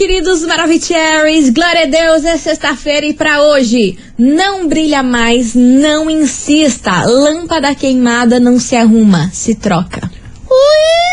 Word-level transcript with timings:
queridos 0.00 0.42
Maravicheries, 0.46 1.50
glória 1.50 1.82
a 1.82 1.86
Deus, 1.86 2.24
é 2.24 2.38
sexta-feira 2.38 3.04
e 3.04 3.12
para 3.12 3.42
hoje, 3.42 3.98
não 4.16 4.66
brilha 4.66 5.02
mais, 5.02 5.54
não 5.54 6.08
insista, 6.08 7.02
lâmpada 7.04 7.74
queimada 7.74 8.40
não 8.40 8.58
se 8.58 8.74
arruma, 8.74 9.28
se 9.30 9.54
troca. 9.54 10.10
Ah, 10.50 11.09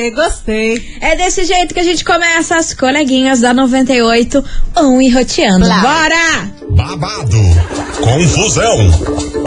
eu 0.00 0.14
gostei. 0.14 0.96
É 1.00 1.16
desse 1.16 1.44
jeito 1.44 1.74
que 1.74 1.80
a 1.80 1.84
gente 1.84 2.04
começa 2.04 2.56
as 2.56 2.74
coleguinhas 2.74 3.40
da 3.40 3.54
98, 3.54 4.44
um 4.78 5.00
e 5.00 5.10
roteando. 5.10 5.64
Blá. 5.64 5.80
Bora! 5.80 6.62
babado, 6.72 7.38
confusão 8.00 8.78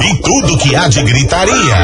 e 0.03 0.21
tudo 0.21 0.57
que 0.57 0.75
há 0.75 0.87
de 0.87 1.01
gritaria. 1.03 1.75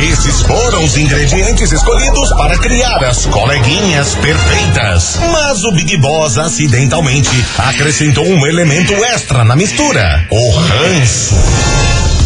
Esses 0.00 0.42
foram 0.42 0.84
os 0.84 0.96
ingredientes 0.96 1.72
escolhidos 1.72 2.30
para 2.30 2.58
criar 2.58 3.02
as 3.04 3.26
coleguinhas 3.26 4.14
perfeitas. 4.16 5.18
Mas 5.32 5.64
o 5.64 5.72
Big 5.72 5.96
Boss 5.96 6.38
acidentalmente 6.38 7.44
acrescentou 7.58 8.26
um 8.26 8.46
elemento 8.46 8.92
extra 9.04 9.44
na 9.44 9.56
mistura: 9.56 10.26
o 10.30 10.50
ranço. 10.50 11.91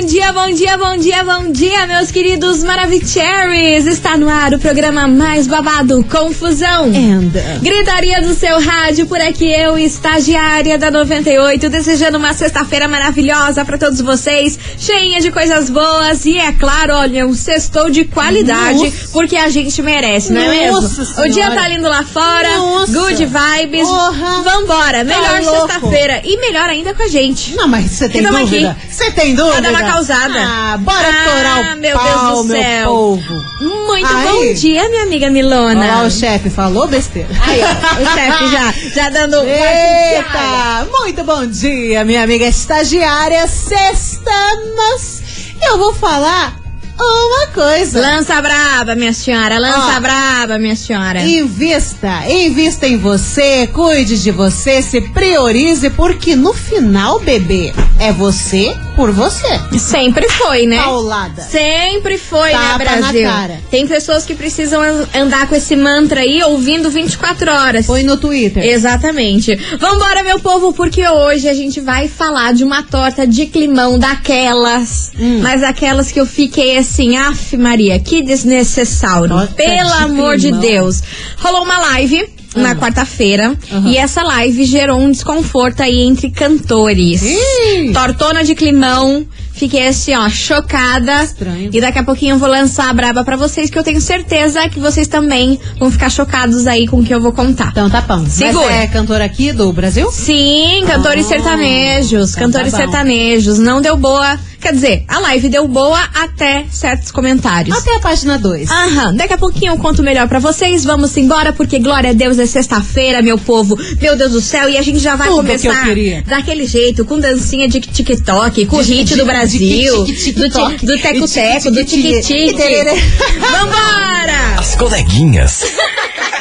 dia, 0.00 0.32
bom 0.32 0.50
dia, 0.52 0.76
bom 0.76 0.96
dia, 0.96 1.24
bom 1.24 1.50
dia, 1.50 1.86
meus 1.86 2.10
queridos 2.10 2.62
Maravicheries! 2.62 3.86
Está 3.86 4.16
no 4.16 4.28
ar 4.28 4.52
o 4.52 4.58
programa 4.58 5.08
mais 5.08 5.46
babado, 5.46 6.04
Confusão. 6.04 6.84
Anda. 6.84 7.42
Gritaria 7.62 8.20
do 8.20 8.34
seu 8.34 8.60
rádio, 8.60 9.06
por 9.06 9.20
aqui 9.20 9.50
eu, 9.50 9.78
estagiária 9.78 10.76
da 10.78 10.90
98, 10.90 11.68
desejando 11.70 12.18
uma 12.18 12.34
sexta-feira 12.34 12.86
maravilhosa 12.88 13.64
para 13.64 13.78
todos 13.78 14.00
vocês, 14.00 14.58
cheinha 14.78 15.20
de 15.20 15.30
coisas 15.30 15.70
boas 15.70 16.26
e, 16.26 16.36
é 16.36 16.52
claro, 16.52 16.94
olha, 16.94 17.26
um 17.26 17.34
sextou 17.34 17.88
de 17.90 18.04
qualidade, 18.04 18.84
Nossa. 18.84 19.08
porque 19.12 19.36
a 19.36 19.48
gente 19.48 19.80
merece, 19.82 20.32
não 20.32 20.40
é 20.40 20.70
Nossa 20.70 20.98
mesmo? 20.98 21.22
O 21.22 21.28
dia 21.28 21.44
Senhora. 21.44 21.54
tá 21.54 21.68
lindo 21.68 21.88
lá 21.88 22.02
fora, 22.02 22.56
Nossa. 22.58 22.92
good 22.92 23.24
vibes, 23.26 23.88
Porra. 23.88 24.42
vambora, 24.42 25.04
melhor 25.04 25.42
Tá 25.42 25.42
sexta-feira 25.42 26.20
e 26.24 26.36
melhor 26.38 26.68
ainda 26.68 26.94
com 26.94 27.02
a 27.02 27.08
gente. 27.08 27.54
Não, 27.56 27.66
mas 27.66 27.90
você 27.90 28.08
tem 28.08 28.22
Tamo 28.22 28.38
dúvida? 28.38 28.76
Você 28.90 29.10
tem 29.10 29.34
dúvida? 29.34 29.70
Uma 29.70 29.85
causada. 29.92 30.38
Ah, 30.38 30.76
bora 30.78 30.98
Ah, 31.06 31.10
estourar 31.10 31.76
o 31.76 31.80
meu 31.80 31.98
pau, 31.98 32.34
Deus 32.34 32.46
do 32.46 32.52
meu 32.52 32.62
céu. 32.62 32.88
povo. 32.88 33.44
Muito 33.60 34.06
Aí. 34.06 34.24
bom 34.28 34.54
dia, 34.54 34.88
minha 34.88 35.02
amiga 35.04 35.30
Milona. 35.30 36.02
o 36.02 36.10
chefe 36.10 36.50
falou 36.50 36.86
besteira. 36.86 37.28
Aí, 37.46 37.60
ó, 37.62 38.02
o 38.02 38.14
chefe 38.14 38.48
já, 38.50 38.74
já 38.94 39.10
dando. 39.10 39.36
Eita! 39.44 40.86
Muito 40.90 41.24
bom 41.24 41.46
dia, 41.46 42.04
minha 42.04 42.22
amiga 42.22 42.46
estagiária. 42.46 43.46
Sextamos. 43.46 45.22
Eu 45.62 45.78
vou 45.78 45.94
falar 45.94 46.56
uma 46.98 47.46
coisa. 47.48 48.00
Lança 48.00 48.40
braba, 48.40 48.94
minha 48.94 49.12
senhora, 49.12 49.58
lança 49.58 49.96
Ó. 49.96 50.00
braba, 50.00 50.58
minha 50.58 50.76
senhora. 50.76 51.20
Invista, 51.22 52.24
invista 52.28 52.86
em 52.86 52.96
você, 52.96 53.66
cuide 53.72 54.20
de 54.22 54.30
você, 54.30 54.80
se 54.82 55.00
priorize, 55.00 55.90
porque 55.90 56.34
no 56.36 56.52
final, 56.54 57.18
bebê, 57.20 57.72
é 58.00 58.12
você 58.12 58.74
por 58.96 59.12
você. 59.12 59.60
Sempre 59.78 60.28
foi, 60.30 60.66
né? 60.66 60.82
Paulada. 60.82 61.42
Sempre 61.42 62.16
foi, 62.18 62.50
Tapa 62.50 62.78
né, 62.78 62.84
na 62.96 63.12
Brasil? 63.12 63.58
Tem 63.70 63.86
pessoas 63.86 64.24
que 64.24 64.34
precisam 64.34 64.80
an- 64.80 65.06
andar 65.14 65.46
com 65.48 65.54
esse 65.54 65.76
mantra 65.76 66.20
aí 66.22 66.42
ouvindo 66.42 66.90
24 66.90 67.50
horas. 67.52 67.86
Põe 67.86 68.02
no 68.02 68.16
Twitter. 68.16 68.64
Exatamente. 68.64 69.54
Vambora, 69.78 70.22
meu 70.24 70.40
povo, 70.40 70.72
porque 70.72 71.06
hoje 71.06 71.48
a 71.48 71.54
gente 71.54 71.80
vai 71.80 72.08
falar 72.08 72.54
de 72.54 72.64
uma 72.64 72.82
torta 72.82 73.26
de 73.26 73.46
climão 73.46 73.98
daquelas. 73.98 75.12
Hum. 75.18 75.40
Mas 75.42 75.62
aquelas 75.62 76.10
que 76.10 76.18
eu 76.18 76.26
fiquei 76.26 76.78
assim, 76.78 77.16
af 77.16 77.56
Maria, 77.56 77.98
que 78.00 78.22
desnecessário. 78.22 79.28
Pelo 79.56 79.88
de 79.96 80.02
amor 80.02 80.36
de 80.36 80.48
climão. 80.48 80.60
Deus. 80.60 81.02
Rolou 81.38 81.62
uma 81.64 81.78
live. 81.78 82.35
Na 82.56 82.74
quarta-feira, 82.74 83.54
Aham. 83.72 83.88
e 83.88 83.96
essa 83.96 84.22
live 84.22 84.64
gerou 84.64 84.98
um 84.98 85.10
desconforto 85.10 85.82
aí 85.82 86.00
entre 86.02 86.30
cantores. 86.30 87.22
Ih. 87.22 87.92
Tortona 87.92 88.42
de 88.42 88.54
climão, 88.54 89.26
fiquei 89.52 89.88
assim, 89.88 90.14
ó, 90.14 90.28
chocada. 90.28 91.22
Estranho. 91.24 91.70
E 91.72 91.80
daqui 91.80 91.98
a 91.98 92.02
pouquinho 92.02 92.34
eu 92.34 92.38
vou 92.38 92.48
lançar 92.48 92.88
a 92.88 92.92
braba 92.92 93.22
pra 93.24 93.36
vocês, 93.36 93.68
que 93.70 93.78
eu 93.78 93.82
tenho 93.84 94.00
certeza 94.00 94.68
que 94.68 94.80
vocês 94.80 95.06
também 95.06 95.58
vão 95.78 95.90
ficar 95.90 96.10
chocados 96.10 96.66
aí 96.66 96.86
com 96.86 97.00
o 97.00 97.04
que 97.04 97.14
eu 97.14 97.20
vou 97.20 97.32
contar. 97.32 97.68
Então 97.72 97.90
tá 97.90 98.00
bom. 98.00 98.24
Segura. 98.26 98.66
Mas 98.66 98.80
é 98.80 98.86
cantora 98.86 99.24
aqui 99.24 99.52
do 99.52 99.72
Brasil? 99.72 100.10
Sim, 100.10 100.84
cantores 100.86 101.26
Ah, 101.26 101.28
sertanejos, 101.28 102.30
então 102.30 102.44
cantores 102.46 102.72
tá 102.72 102.78
sertanejos. 102.78 103.58
Não 103.58 103.80
deu 103.80 103.96
boa. 103.96 104.38
Quer 104.60 104.72
dizer, 104.72 105.04
a 105.06 105.18
live 105.20 105.48
deu 105.48 105.68
boa 105.68 106.00
até 106.14 106.64
certos 106.70 107.10
comentários. 107.10 107.76
Até 107.76 107.94
a 107.96 108.00
página 108.00 108.38
2. 108.38 108.70
Aham, 108.70 109.14
daqui 109.14 109.32
a 109.34 109.38
pouquinho 109.38 109.72
eu 109.72 109.78
conto 109.78 110.02
melhor 110.02 110.26
pra 110.28 110.38
vocês. 110.38 110.82
Vamos 110.84 111.16
embora, 111.16 111.52
porque 111.52 111.78
glória 111.78 112.10
a 112.10 112.12
Deus 112.12 112.38
é 112.38 112.46
sexta-feira, 112.46 113.22
meu 113.22 113.38
povo. 113.38 113.76
Meu 114.00 114.16
Deus 114.16 114.32
do 114.32 114.40
céu, 114.40 114.68
e 114.68 114.76
a 114.76 114.82
gente 114.82 114.98
já 114.98 115.14
vai 115.14 115.28
Tudo 115.28 115.44
que 115.46 115.52
eu 115.52 115.58
começar 115.60 115.84
queria. 115.84 116.22
daquele 116.26 116.66
jeito, 116.66 117.04
com 117.04 117.18
dancinha 117.20 117.68
de 117.68 117.80
TikTok, 117.80 118.66
com 118.66 118.76
o 118.78 118.82
De- 118.84 118.94
hit 118.94 119.14
do 119.14 119.24
Brasil, 119.26 120.04
do, 120.04 120.06
TikTok. 120.14 120.78
ti- 120.78 120.86
do 120.86 120.98
teco-teco, 120.98 121.70
do. 121.70 121.84
Tererê. 121.84 122.94
Vambora! 123.38 124.56
As 124.58 124.74
coleguinhas. 124.74 125.64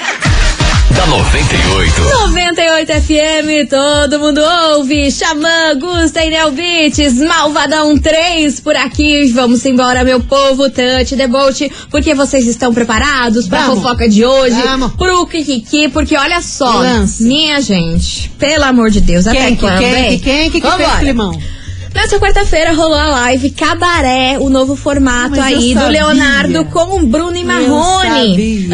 da 1.06 1.12
98. 1.12 2.02
98 2.02 2.92
FM, 2.94 3.70
todo 3.70 4.20
mundo 4.20 4.42
ouve. 4.74 5.12
Xamã, 5.12 5.78
Gusta 5.80 6.24
e 6.24 6.30
Nel 6.30 6.52
Beats, 6.52 7.20
Malvadão 7.20 7.98
3 7.98 8.60
por 8.60 8.76
aqui. 8.76 9.28
Vamos 9.32 9.64
embora, 9.66 10.04
meu 10.04 10.20
povo, 10.22 10.70
Touch, 10.70 11.16
Debolt, 11.16 11.62
porque 11.92 12.16
vocês 12.16 12.48
estão 12.48 12.74
preparados 12.74 13.48
pra 13.48 13.62
Vamos. 13.62 13.84
fofoca 13.84 14.10
de 14.10 14.26
hoje? 14.26 14.60
Vamos. 14.62 14.94
Pro 14.94 15.26
Kikiki, 15.28 15.90
porque 15.90 16.18
olha 16.18 16.42
só, 16.42 16.80
Lance. 16.80 17.24
minha 17.24 17.62
gente, 17.62 18.30
pelo 18.40 18.64
amor 18.64 18.90
de 18.90 19.02
Deus, 19.02 19.28
até 19.28 19.46
Quem 19.46 19.56
que, 19.56 19.62
quando, 19.62 19.78
quem 19.80 19.96
hein? 19.96 20.20
que, 20.20 20.24
quem 20.24 20.52
que, 20.52 20.62
que 20.62 20.72
fez 20.72 20.90
Vambora. 20.90 21.40
Nessa 21.96 22.20
quarta-feira 22.20 22.74
rolou 22.74 22.98
a 22.98 23.06
live 23.06 23.52
Cabaré, 23.52 24.38
o 24.38 24.50
novo 24.50 24.76
formato 24.76 25.38
Mas 25.38 25.46
aí 25.46 25.74
do. 25.74 25.88
Leonardo 25.88 26.66
com 26.66 27.00
o 27.00 27.08
Bruno 27.08 27.38
e 27.38 27.44
Marrone. 27.44 28.70